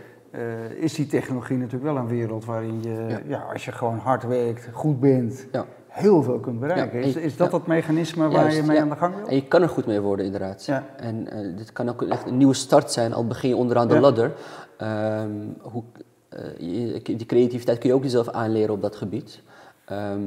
Is 0.80 0.94
die 0.94 1.08
technologie 1.08 1.58
natuurlijk 1.58 1.84
wel 1.84 1.96
een 1.98 2.08
wereld 2.08 2.46
waarin 2.46 2.82
je, 2.84 3.06
Ja. 3.08 3.20
ja. 3.28 3.46
als 3.54 3.66
je 3.66 3.72
gewoon 3.72 3.98
hard 3.98 4.24
werkt, 4.28 4.70
goed 4.72 5.00
bent, 5.00 5.48
heel 5.88 6.24
veel 6.24 6.40
kunt 6.40 6.60
bereiken. 6.60 7.02
Is, 7.02 7.16
is 7.16 7.38
dat 7.38 7.52
dat 7.52 7.68
mechanisme 7.68 8.24
waar 8.28 8.42
Juist, 8.42 8.58
je 8.58 8.64
mee 8.64 8.82
aan 8.82 8.90
de 8.90 8.96
gang 8.96 9.16
wil? 9.16 9.28
En 9.28 9.36
je 9.36 9.48
kan 9.48 9.62
er 9.62 9.70
goed 9.70 9.86
mee 9.86 10.00
worden, 10.02 10.26
inderdaad. 10.26 10.66
Ja. 10.66 10.84
En 10.98 11.28
dit 11.58 11.72
kan 11.72 11.90
ook 11.90 12.02
echt 12.02 12.26
een 12.26 12.38
nieuwe 12.38 12.54
start 12.54 12.92
zijn, 12.92 13.14
al 13.14 13.28
begin 13.28 13.50
je 13.50 13.56
onderaan 13.56 13.88
de 13.88 14.00
ladder. 14.00 14.32
Ehm, 14.78 15.30
hoe, 15.62 15.84
je- 16.58 17.02
die 17.04 17.26
creativiteit 17.26 17.78
kun 17.78 17.90
je 17.90 17.96
ook 17.96 18.04
jezelf 18.04 18.30
aanleren 18.30 18.74
op 18.74 18.82
dat 18.82 18.96
gebied. 18.96 19.42
Ehm, 19.86 20.20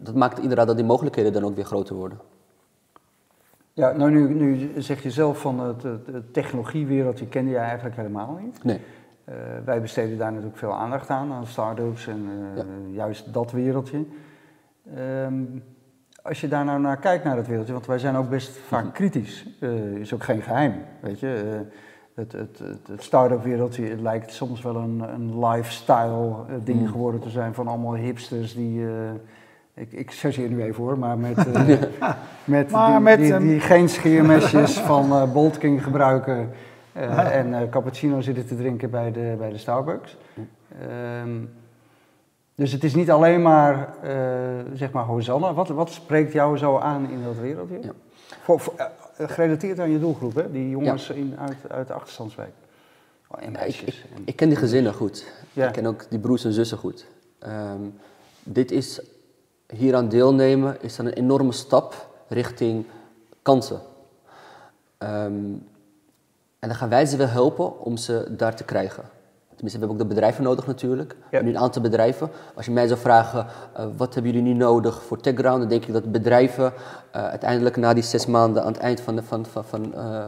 dat 0.00 0.14
maakt 0.14 0.38
inderdaad 0.38 0.66
dat 0.66 0.76
die 0.76 0.84
mogelijkheden 0.86 1.32
dan 1.32 1.44
ook 1.44 1.54
weer 1.54 1.64
groter 1.64 1.94
worden. 1.94 2.18
Ja, 3.72 3.92
nou 3.92 4.10
nu, 4.10 4.34
nu 4.34 4.70
zeg 4.82 5.02
je 5.02 5.10
zelf 5.10 5.40
van 5.40 5.60
het, 5.60 5.82
het, 5.82 6.06
het 6.06 6.32
technologiewereldje 6.32 7.26
kende 7.26 7.50
jij 7.50 7.62
eigenlijk 7.64 7.96
helemaal 7.96 8.38
niet. 8.42 8.64
Nee. 8.64 8.80
Eh, 9.24 9.34
wij 9.64 9.80
besteden 9.80 10.18
daar 10.18 10.30
natuurlijk 10.30 10.58
veel 10.58 10.74
aandacht 10.74 11.08
aan, 11.10 11.32
aan 11.32 11.46
start-ups 11.46 12.06
en 12.06 12.26
eh, 12.54 12.56
Ja. 12.56 12.64
juist 12.92 13.32
dat 13.32 13.52
wereldje. 13.52 14.04
Ehm, 14.96 15.34
als 16.22 16.40
je 16.40 16.48
daar 16.48 16.64
nou 16.64 16.80
naar 16.80 16.96
kijkt, 16.96 17.24
naar 17.24 17.36
dat 17.36 17.46
wereldje, 17.46 17.72
want 17.72 17.86
wij 17.86 17.98
zijn 17.98 18.16
ook 18.16 18.28
best 18.30 18.56
vaak 18.56 18.84
Mhm. 18.84 18.92
kritisch, 18.92 19.46
eh, 19.60 19.94
is 19.94 20.14
ook 20.14 20.22
geen 20.24 20.42
geheim, 20.42 20.74
weet 21.00 21.20
je. 21.20 21.60
Het, 22.20 22.32
het, 22.32 22.58
het, 22.58 22.86
het 22.90 23.02
start-up 23.02 23.42
wereldje 23.42 23.96
lijkt 24.02 24.32
soms 24.32 24.62
wel 24.62 24.76
een, 24.76 25.02
een 25.14 25.46
lifestyle 25.46 26.34
eh, 26.48 26.54
ding 26.64 26.80
Mhm. 26.80 26.90
geworden 26.90 27.20
te 27.20 27.30
zijn 27.30 27.54
van 27.54 27.68
allemaal 27.68 27.94
hipsters 27.94 28.54
die... 28.54 28.84
eh, 28.84 28.90
ik, 29.74 29.92
ik 29.92 30.10
chargeer 30.12 30.48
nu 30.48 30.62
even 30.62 30.84
hoor, 30.84 30.98
maar 30.98 31.18
met, 31.18 31.36
eh, 31.52 31.68
met, 32.44 32.70
Maar 32.70 32.90
die, 32.90 33.00
met, 33.00 33.18
die, 33.18 33.38
die 33.38 33.60
geen 33.60 33.88
scheermesjes 33.88 34.78
van 34.78 35.32
Bolt 35.32 35.58
King 35.58 35.82
gebruiken 35.82 36.50
en 36.92 37.68
cappuccino 37.70 38.20
zitten 38.20 38.46
te 38.46 38.56
drinken 38.56 38.90
bij 38.90 39.12
de, 39.12 39.34
bij 39.38 39.50
de 39.50 39.58
Starbucks. 39.58 40.16
Ehm, 40.80 41.30
dus 42.54 42.72
het 42.72 42.84
is 42.84 42.94
niet 42.94 43.10
alleen 43.10 43.42
maar, 43.42 43.88
eh, 44.02 44.10
zeg 44.74 44.90
maar, 44.92 45.04
Hosanna. 45.04 45.52
Wat, 45.54 45.68
wat 45.68 45.90
spreekt 45.90 46.32
jou 46.32 46.56
zo 46.56 46.78
aan 46.78 47.10
in 47.10 47.22
dat 47.24 47.36
wereldje? 47.40 47.78
Ja. 47.82 47.90
Voor, 48.42 48.60
voor, 48.60 48.74
gerelateerd 49.28 49.78
aan 49.78 49.90
je 49.90 49.98
doelgroep, 49.98 50.34
hè? 50.34 50.50
Die 50.50 50.70
jongens 50.70 51.10
in, 51.10 51.34
uit, 51.38 51.56
uit 51.68 51.86
de 51.86 51.92
achterstandswijk. 51.92 52.52
Oh, 53.28 53.42
en 53.42 53.52
Ja, 53.52 53.58
ik, 53.58 53.60
meisjes. 53.64 54.04
En- 54.16 54.22
ik 54.24 54.36
ken 54.36 54.48
die 54.48 54.58
gezinnen 54.58 54.94
goed. 54.94 55.26
Ja. 55.52 55.66
Ik 55.66 55.72
ken 55.72 55.86
ook 55.86 56.10
die 56.10 56.18
broers 56.18 56.44
en 56.44 56.52
zussen 56.52 56.78
goed. 56.78 57.06
Ehm, 57.38 57.82
dit 58.42 58.70
is, 58.70 59.00
hieraan 59.74 60.08
deelnemen 60.08 60.76
is 60.80 60.96
dan 60.96 61.06
een 61.06 61.12
enorme 61.12 61.52
stap 61.52 62.08
richting 62.28 62.84
kansen. 63.42 63.80
Ehm, 64.98 65.34
en 66.58 66.68
dan 66.68 66.74
gaan 66.74 66.88
wij 66.88 67.06
ze 67.06 67.16
wel 67.16 67.26
helpen 67.28 67.80
om 67.80 67.96
ze 67.96 68.26
daar 68.36 68.56
te 68.56 68.64
krijgen. 68.64 69.04
Tenminste, 69.60 69.80
we 69.80 69.86
hebben 69.86 70.06
ook 70.06 70.10
de 70.10 70.20
bedrijven 70.20 70.44
nodig 70.44 70.66
natuurlijk. 70.66 71.16
Ja. 71.30 71.42
Nu 71.42 71.48
een 71.48 71.58
aantal 71.58 71.82
bedrijven. 71.82 72.30
Als 72.54 72.66
je 72.66 72.72
mij 72.72 72.86
zou 72.86 73.00
vragen, 73.00 73.46
eh, 73.72 73.84
wat 73.96 74.14
hebben 74.14 74.32
jullie 74.32 74.52
nu 74.52 74.58
nodig 74.58 75.02
voor 75.02 75.20
TechGround? 75.20 75.60
Dan 75.60 75.68
denk 75.68 75.84
ik 75.84 75.92
dat 75.92 76.12
bedrijven 76.12 76.72
eh, 77.10 77.24
uiteindelijk 77.24 77.76
na 77.76 77.94
die 77.94 78.02
zes 78.02 78.26
maanden 78.26 78.62
aan 78.62 78.72
het 78.72 78.80
eind 78.80 79.00
van 79.00 79.16
de, 79.16 79.22
van, 79.22 79.46
van, 79.46 79.64
van, 79.64 79.94
eh, 79.94 80.24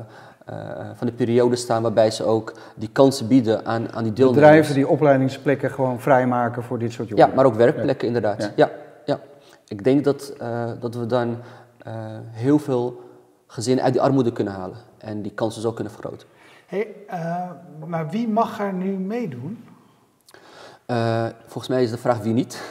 van 0.94 1.06
de 1.06 1.12
periode 1.12 1.56
staan... 1.56 1.82
waarbij 1.82 2.10
ze 2.10 2.24
ook 2.24 2.52
die 2.76 2.88
kansen 2.92 3.26
bieden 3.28 3.66
aan, 3.66 3.92
aan 3.92 4.02
die 4.02 4.12
deelnemers. 4.12 4.46
Bedrijven 4.46 4.74
die 4.74 4.88
opleidingsplekken 4.88 5.70
gewoon 5.70 6.00
vrijmaken 6.00 6.62
voor 6.62 6.78
dit 6.78 6.92
soort 6.92 7.08
Ja, 7.08 7.14
jongeren. 7.14 7.36
maar 7.36 7.46
ook 7.46 7.54
werkplekken 7.54 8.06
inderdaad. 8.06 8.42
Ja. 8.42 8.50
Ja. 8.56 8.70
Ja, 9.04 9.20
Ik 9.68 9.84
denk 9.84 10.04
dat, 10.04 10.32
dat 10.80 10.94
we 10.94 11.06
dan 11.06 11.36
heel 12.30 12.58
veel 12.58 13.00
gezinnen 13.46 13.84
uit 13.84 13.92
die 13.92 14.02
armoede 14.02 14.32
kunnen 14.32 14.52
halen. 14.52 14.76
En 14.98 15.22
die 15.22 15.32
kansen 15.32 15.62
zo 15.62 15.72
kunnen 15.72 15.92
vergroten. 15.92 16.26
Hey, 16.72 16.94
eh, 17.06 17.50
maar 17.86 18.10
wie 18.10 18.28
mag 18.28 18.60
er 18.60 18.72
nu 18.72 18.98
meedoen? 18.98 19.64
Eh, 20.86 21.24
volgens 21.46 21.68
mij 21.68 21.82
is 21.82 21.90
de 21.90 21.98
vraag 21.98 22.18
wie 22.18 22.32
niet. 22.32 22.60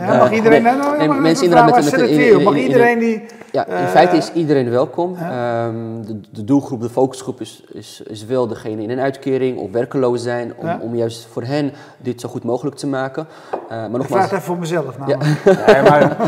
Ja, 0.00 0.16
mag 0.18 0.32
iedereen... 0.32 0.62
nee, 0.62 0.76
nou, 0.76 1.20
mensen 1.20 1.44
inderdaad 1.44 1.74
met- 1.74 1.90
met- 2.00 2.10
in- 2.10 2.42
Mag 2.42 2.56
iedereen 2.56 2.98
die... 2.98 3.22
ja, 3.52 3.66
in 3.66 3.72
Eh, 3.72 3.86
feite 3.88 4.16
is 4.16 4.32
iedereen 4.32 4.70
welkom. 4.70 5.16
ja. 5.18 5.66
Ehm, 5.66 6.02
de, 6.06 6.20
de 6.32 6.44
doelgroep, 6.44 6.80
de 6.80 6.88
focusgroep 6.90 7.40
is, 7.40 7.64
is, 7.72 8.02
is 8.06 8.24
wel 8.24 8.46
degene 8.46 8.82
in 8.82 8.90
een 8.90 8.98
uitkering 9.00 9.58
of 9.58 9.70
werkeloos 9.70 10.22
zijn. 10.22 10.52
Om, 10.56 10.66
Ja. 10.66 10.78
om 10.82 10.94
juist 10.96 11.26
voor 11.26 11.42
hen 11.42 11.72
dit 11.98 12.20
zo 12.20 12.28
goed 12.28 12.44
mogelijk 12.44 12.76
te 12.76 12.86
maken. 12.86 13.26
Eh, 13.50 13.68
maar 13.68 13.84
Ik 13.84 13.90
nogmaals, 13.90 14.08
vraag 14.08 14.22
het 14.22 14.32
even 14.32 14.42
voor 14.42 14.58
mezelf. 14.58 14.98
Nou, 14.98 15.16
Nee, 15.16 15.82
maar, 15.90 16.00
nou, 16.00 16.18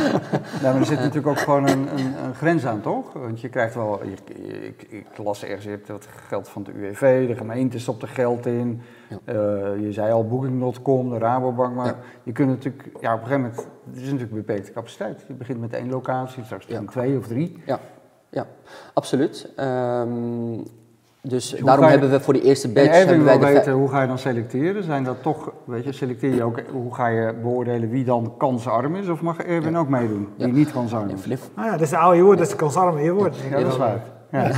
maar 0.63 0.77
er 0.77 0.85
zit 0.87 0.99
natuurlijk 0.99 1.27
ook 1.27 1.39
gewoon 1.39 1.69
een, 1.69 1.89
een, 1.97 2.15
een 2.25 2.35
grens 2.35 2.67
aan, 2.67 2.81
toch? 2.81 3.13
Want 3.13 3.41
je 3.41 3.49
krijgt 3.49 3.75
wel, 3.75 4.01
je- 4.05 4.35
je- 4.47 4.67
ik, 4.67 4.87
ik 4.91 5.07
las 5.25 5.45
ergens, 5.45 5.65
je 5.65 5.71
hebt 5.71 5.89
het 5.89 6.07
geld 6.29 6.49
van 6.49 6.63
de 6.63 6.71
UWV, 6.73 7.27
de 7.29 7.35
gemeente 7.37 7.79
stopt 7.79 8.03
er 8.03 8.09
geld 8.09 8.47
in. 8.47 8.83
Ja. 9.09 9.19
Eh, 9.25 9.35
je 9.81 9.93
zei 9.93 10.13
al 10.13 10.27
Booking.com, 10.27 11.11
de 11.11 11.19
Rabobank, 11.19 11.75
maar 11.75 11.87
Ja. 11.87 11.97
je 12.23 12.33
kunt 12.33 12.49
natuurlijk, 12.49 12.83
ja 13.01 13.15
op 13.15 13.21
een 13.21 13.27
gegeven 13.27 13.41
moment, 13.41 13.67
het 13.87 13.97
is 13.97 14.03
natuurlijk 14.03 14.31
een 14.31 14.37
beperkte 14.37 14.73
capaciteit. 14.73 15.25
Je 15.29 15.35
begint 15.35 15.61
met 15.61 15.73
één 15.73 15.91
locatie, 15.91 16.45
straks 16.45 16.67
Ja. 16.67 16.83
twee 16.91 17.19
of 17.19 17.27
drie. 17.27 17.63
Ja, 18.31 18.47
absoluut. 18.95 19.53
Ehm, 19.57 20.09
dus 21.23 21.53
hoe 21.57 21.65
daarom 21.65 21.85
ga 21.85 21.91
je- 21.91 21.99
hebben 21.99 22.19
we 22.19 22.25
voor 22.25 22.33
die 22.35 22.43
eerste 22.43 22.67
En 22.69 22.75
batch... 22.75 22.87
Erwin 22.89 23.07
hebben 23.09 23.25
wij 23.25 23.39
de 23.39 23.47
weten, 23.59 23.73
hoe 23.73 23.89
ga 23.89 24.01
je 24.03 24.07
dan 24.09 24.19
selecteren? 24.19 24.83
Zijn 24.83 25.05
dat 25.05 25.23
toch, 25.23 25.53
weet 25.65 25.85
je, 25.85 25.93
selecteer 25.93 26.35
je 26.35 26.43
ook, 26.43 26.61
hoe 26.73 26.95
ga 26.95 27.07
je 27.07 27.35
beoordelen 27.43 27.91
wie 27.91 28.05
dan 28.05 28.35
kansarm 28.39 28.95
is? 28.97 29.09
Of 29.09 29.21
mag 29.23 29.39
Erwin 29.39 29.77
ook 29.77 29.89
meedoen, 29.89 30.29
die 30.37 30.47
Ja. 30.47 30.53
niet 30.53 30.73
kansarm 30.73 31.09
Ja, 31.09 31.15
is? 31.15 31.21
Flip, 31.21 31.41
nou 31.55 31.67
ja, 31.67 31.73
dat 31.73 31.81
is 31.81 31.91
de 31.91 31.97
oude 31.99 32.21
woord, 32.23 32.39
dat 32.39 32.47
is 32.47 32.53
de 32.53 32.59
kansarme 32.59 33.01
je 33.03 33.13
woord. 33.13 33.37
Ja, 33.51 33.59
dat 33.61 33.67
is 33.73 33.77
waar. 33.77 34.03
Ja. 34.31 34.51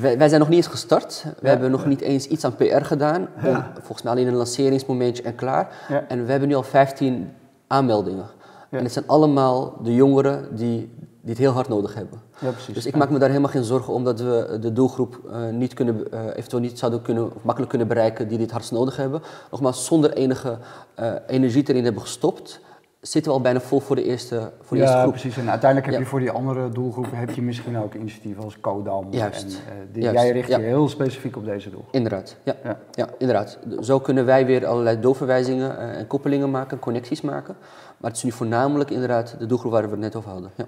Wij, 0.00 0.18
wij 0.18 0.28
zijn 0.28 0.40
nog 0.40 0.48
niet 0.48 0.58
eens 0.58 0.66
gestart. 0.66 1.24
We 1.40 1.48
hebben 1.48 1.70
nog 1.70 1.86
niet 1.86 2.00
eens 2.00 2.26
iets 2.26 2.44
aan 2.44 2.56
PR 2.56 2.84
gedaan. 2.84 3.28
Volgens 3.74 4.02
mij 4.02 4.12
alleen 4.12 4.26
een 4.26 4.34
lanceringsmomentje 4.34 5.22
en 5.22 5.34
klaar. 5.34 5.68
Ja. 5.88 6.04
En 6.08 6.24
we 6.24 6.30
hebben 6.30 6.48
nu 6.48 6.54
al 6.54 6.62
15 6.62 7.30
aanmeldingen. 7.66 8.26
Ja. 8.70 8.78
En 8.78 8.84
het 8.84 8.92
zijn 8.92 9.06
allemaal 9.06 9.76
de 9.82 9.94
jongeren 9.94 10.56
die, 10.56 10.90
die 10.98 11.30
het 11.30 11.38
heel 11.38 11.52
hard 11.52 11.68
nodig 11.68 11.94
hebben. 11.94 12.20
Ja, 12.38 12.50
precies. 12.50 12.74
Dus 12.74 12.86
ik 12.86 12.96
maak 12.96 13.10
me 13.10 13.18
daar 13.18 13.28
helemaal 13.28 13.50
geen 13.50 13.64
zorgen 13.64 13.92
om 13.92 14.04
dat 14.04 14.20
we 14.20 14.58
de 14.60 14.72
doelgroep 14.72 15.20
eh, 15.32 15.48
niet 15.48 15.74
kunnen, 15.74 16.12
eh, 16.12 16.20
eventueel 16.34 16.62
niet 16.62 16.78
zouden 16.78 17.02
kunnen, 17.02 17.34
of 17.34 17.42
makkelijk 17.42 17.70
kunnen 17.70 17.88
bereiken 17.88 18.28
die 18.28 18.38
dit 18.38 18.50
hardst 18.50 18.72
nodig 18.72 18.96
hebben. 18.96 19.22
Nogmaals, 19.50 19.84
zonder 19.84 20.12
enige 20.12 20.58
eh, 20.94 21.12
energie 21.26 21.62
erin 21.66 21.84
hebben 21.84 22.02
gestopt, 22.02 22.60
zitten 23.00 23.30
we 23.32 23.36
al 23.38 23.42
bijna 23.42 23.60
vol 23.60 23.80
voor 23.80 23.96
de 23.96 24.04
eerste, 24.04 24.52
voor 24.60 24.76
de 24.76 24.82
eerste 24.82 24.96
ja, 24.96 25.02
groep. 25.02 25.12
precies. 25.12 25.36
En 25.36 25.50
uiteindelijk 25.50 25.90
heb 25.92 26.00
je 26.00 26.06
voor 26.08 26.20
die 26.20 26.30
andere 26.30 26.68
doelgroepen 26.68 27.18
heb 27.18 27.30
je 27.30 27.42
misschien 27.42 27.78
ook 27.78 27.94
initiatieven 27.94 28.44
als 28.44 28.60
Codam. 28.60 29.06
Juist. 29.10 29.42
En, 29.42 29.50
eh, 29.50 29.78
die- 29.92 30.02
Juist, 30.02 30.22
Jij 30.22 30.30
richt 30.32 30.48
je 30.48 30.58
heel 30.58 30.88
specifiek 30.88 31.36
op 31.36 31.44
deze 31.44 31.70
doelgroep. 31.70 31.94
Inderdaad, 31.94 32.36
ja. 32.42 32.54
Ja. 32.64 32.78
ja. 32.92 33.08
inderdaad. 33.18 33.58
Zo 33.80 34.00
kunnen 34.00 34.24
wij 34.24 34.46
weer 34.46 34.66
allerlei 34.66 35.00
doorverwijzingen 35.00 35.78
eh, 35.78 35.98
en 35.98 36.06
koppelingen 36.06 36.50
maken, 36.50 36.78
connecties 36.78 37.20
maken. 37.20 37.56
Maar 37.96 38.10
het 38.10 38.18
is 38.18 38.24
nu 38.24 38.32
voornamelijk 38.32 38.90
inderdaad 38.90 39.34
de 39.38 39.46
doelgroep 39.46 39.72
waar 39.72 39.82
we 39.84 39.90
het 39.90 39.98
net 39.98 40.16
over 40.16 40.30
hadden. 40.30 40.50
Ja, 40.56 40.64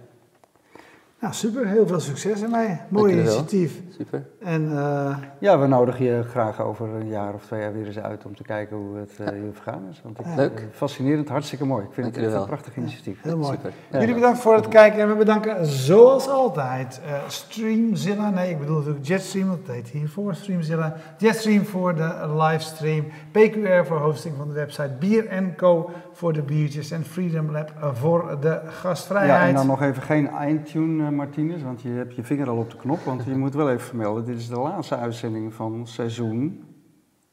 Nou, 1.23 1.35
super. 1.35 1.67
Heel 1.67 1.87
veel 1.87 2.01
succes 2.01 2.43
ermee. 2.43 2.81
Mooi 2.89 3.13
initiatief. 3.13 3.81
super. 3.99 4.25
En 4.41 4.71
eh, 4.79 5.17
Ja, 5.39 5.59
we 5.59 5.67
nodigen 5.67 6.05
je 6.05 6.23
graag 6.23 6.61
over 6.61 6.89
een 6.89 7.09
jaar 7.09 7.35
of 7.35 7.45
twee 7.45 7.61
jaar 7.61 7.73
weer 7.73 7.87
eens 7.87 7.99
uit 7.99 8.25
om 8.27 8.37
te 8.37 8.43
kijken 8.43 8.77
hoe 8.77 8.97
het 8.97 9.11
eh 9.19 9.27
je 9.27 9.51
vergaan 9.53 9.83
is. 9.91 10.01
Want 10.03 10.19
ik, 10.21 10.27
Ja. 10.27 10.35
Leuk. 10.35 10.59
eh, 10.59 10.65
fascinerend, 10.73 11.29
hartstikke 11.29 11.65
mooi. 11.65 11.85
Ik 11.85 11.93
vind 11.93 12.07
Dank 12.07 12.17
het 12.19 12.25
echt 12.33 12.41
een 12.43 12.47
prachtig 12.49 12.77
initiatief. 12.77 13.23
heel 13.23 13.37
mooi. 13.39 13.53
Super. 13.57 13.73
Ja. 13.91 13.99
Jullie 14.01 14.15
bedankt 14.15 14.39
voor 14.39 14.55
het 14.55 14.69
kijken 14.69 15.01
en 15.01 15.09
we 15.09 15.15
bedanken 15.15 15.67
zoals 15.67 16.29
altijd 16.29 17.01
eh, 17.07 17.13
Streamzilla, 17.29 18.31
nee 18.31 18.51
ik 18.51 18.59
bedoel 18.59 18.77
natuurlijk 18.79 19.05
Jetstream, 19.07 19.51
het 19.51 19.67
heet 19.67 19.89
hiervoor 19.89 20.35
Streamzilla. 20.35 20.97
Jetstream 21.19 21.65
voor 21.65 21.95
de 21.95 22.35
livestream, 22.37 23.05
PQR 23.33 23.87
voor 23.87 23.99
hosting 23.99 24.35
van 24.37 24.49
de 24.49 24.55
website, 24.55 24.91
Bier 24.99 25.53
Co 25.57 25.91
voor 26.13 26.33
de 26.33 26.43
biertjes 26.43 26.91
en 26.91 27.05
Freedom 27.05 27.51
Lab 27.51 27.73
voor 27.95 28.37
de 28.41 28.49
Ja, 28.49 28.71
gastvrijheid. 28.71 29.49
en 29.49 29.55
dan 29.55 29.67
nog 29.67 29.83
even 29.83 30.03
geen 30.03 30.29
eindtune, 30.29 31.05
eh, 31.05 31.11
Martinez, 31.11 31.63
want 31.63 31.83
je 31.83 31.89
hebt 31.89 32.15
je 32.15 32.25
vinger 32.25 32.49
al 32.49 32.57
op 32.57 32.71
de 32.71 32.77
knop. 32.77 32.99
Want 33.05 33.25
je 33.25 33.37
moet 33.37 33.55
wel 33.55 33.71
even 33.71 33.81
vermelden, 33.87 34.25
dit 34.25 34.39
is 34.39 34.49
de 34.49 34.59
laatste 34.59 34.97
uitzending 34.97 35.55
van 35.55 35.87
seizoen. 35.87 36.65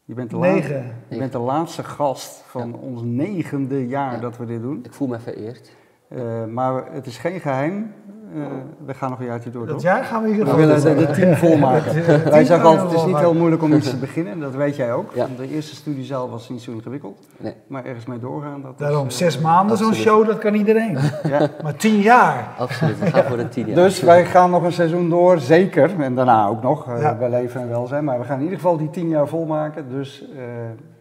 Je 0.05 0.13
bent 0.13 0.29
de, 0.29 0.37
la- 0.37 0.51
Negen. 0.53 0.95
je 1.09 1.17
bent 1.17 1.31
de 1.31 1.37
laatste 1.37 1.83
gast 1.83 2.43
van 2.47 2.73
ons 2.73 3.01
negende 3.03 3.87
jaar 3.87 4.13
Ja. 4.13 4.19
dat 4.19 4.37
we 4.37 4.45
dit 4.45 4.61
doen. 4.61 4.79
Ik 4.83 4.93
voel 4.93 5.07
me 5.07 5.19
vereerd. 5.19 5.77
Eh, 6.09 6.21
maar 6.51 6.83
het 6.91 7.05
is 7.05 7.17
geen 7.17 7.39
geheim. 7.39 7.91
Eh, 8.35 8.41
we 8.85 8.93
gaan 8.93 9.09
nog 9.09 9.19
een 9.19 9.25
jaartje 9.25 9.49
door, 9.49 9.65
Dat 9.65 9.81
jaar 9.81 10.03
gaan 10.03 10.23
we 10.23 10.29
ieder 10.29 10.45
We 10.45 10.55
willen 10.55 10.81
de, 10.81 10.95
de 10.95 11.11
team 11.11 11.35
volmaken. 11.35 11.95
Het, 11.95 12.23
eh, 12.23 12.31
Wij 12.31 12.43
zeggen 12.45 12.67
altijd, 12.69 12.89
het 12.89 12.99
is 12.99 13.05
niet 13.05 13.17
heel 13.17 13.33
moeilijk 13.33 13.61
om 13.63 13.73
iets 13.73 13.89
te 13.89 13.97
beginnen. 14.07 14.33
en 14.33 14.39
Dat 14.39 14.55
weet 14.55 14.75
jij 14.75 14.93
ook. 14.93 15.11
Ja. 15.13 15.27
De 15.37 15.49
eerste 15.49 15.75
studiezaal 15.75 16.29
was 16.29 16.49
niet 16.49 16.61
zo 16.61 16.71
ingewikkeld. 16.71 17.27
Nee. 17.37 17.53
Maar 17.67 17.85
ergens 17.85 18.05
mee 18.05 18.19
doorgaan, 18.19 18.61
dat 18.61 18.71
is, 18.71 18.77
Daarom 18.77 19.05
eh, 19.05 19.11
zes 19.11 19.39
maanden 19.39 19.77
zo'n 19.77 19.93
show, 19.93 20.27
dat 20.27 20.37
kan 20.37 20.53
iedereen. 20.53 20.97
Ja. 21.23 21.47
Maar 21.63 21.75
tien 21.75 21.99
jaar. 21.99 22.47
Absoluut, 22.57 22.99
we 22.99 23.05
gaan 23.05 23.23
voor 23.23 23.37
een 23.39 23.49
tien 23.49 23.65
jaar. 23.67 23.75
Dus 23.75 24.01
wij 24.01 24.25
gaan 24.25 24.49
nog 24.49 24.63
een 24.63 24.71
seizoen 24.71 25.09
door, 25.09 25.39
zeker. 25.39 26.01
En 26.01 26.15
daarna 26.15 26.47
ook 26.47 26.61
nog, 26.61 26.87
eh, 26.87 27.01
Ja. 27.01 27.15
bij 27.15 27.29
leven 27.29 27.61
en 27.61 27.69
welzijn. 27.69 28.03
Maar 28.03 28.19
we 28.19 28.25
gaan 28.25 28.37
in 28.37 28.43
ieder 28.43 28.57
geval 28.57 28.77
die 28.77 28.89
tien 28.89 29.07
jaar 29.09 29.27
volmaken. 29.27 29.85
Dus 29.89 30.25
eh, 30.35 30.43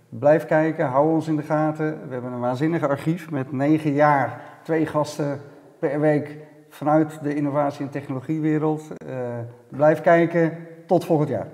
blijf 0.08 0.46
kijken, 0.46 0.86
hou 0.86 1.12
ons 1.12 1.28
in 1.28 1.36
de 1.36 1.42
gaten. 1.42 1.98
We 2.08 2.12
hebben 2.12 2.32
een 2.32 2.40
waanzinnig 2.40 2.88
archief 2.88 3.30
met 3.30 3.52
negen 3.52 3.92
jaar, 3.92 4.40
twee 4.68 4.86
gasten 4.86 5.40
per 5.78 6.00
week 6.00 6.36
vanuit 6.68 7.22
de 7.22 7.34
innovatie- 7.34 7.84
en 7.84 7.90
technologiewereld. 7.90 8.82
Eh, 9.06 9.38
blijf 9.68 10.00
kijken, 10.00 10.66
tot 10.86 11.04
volgend 11.04 11.28
jaar. 11.28 11.46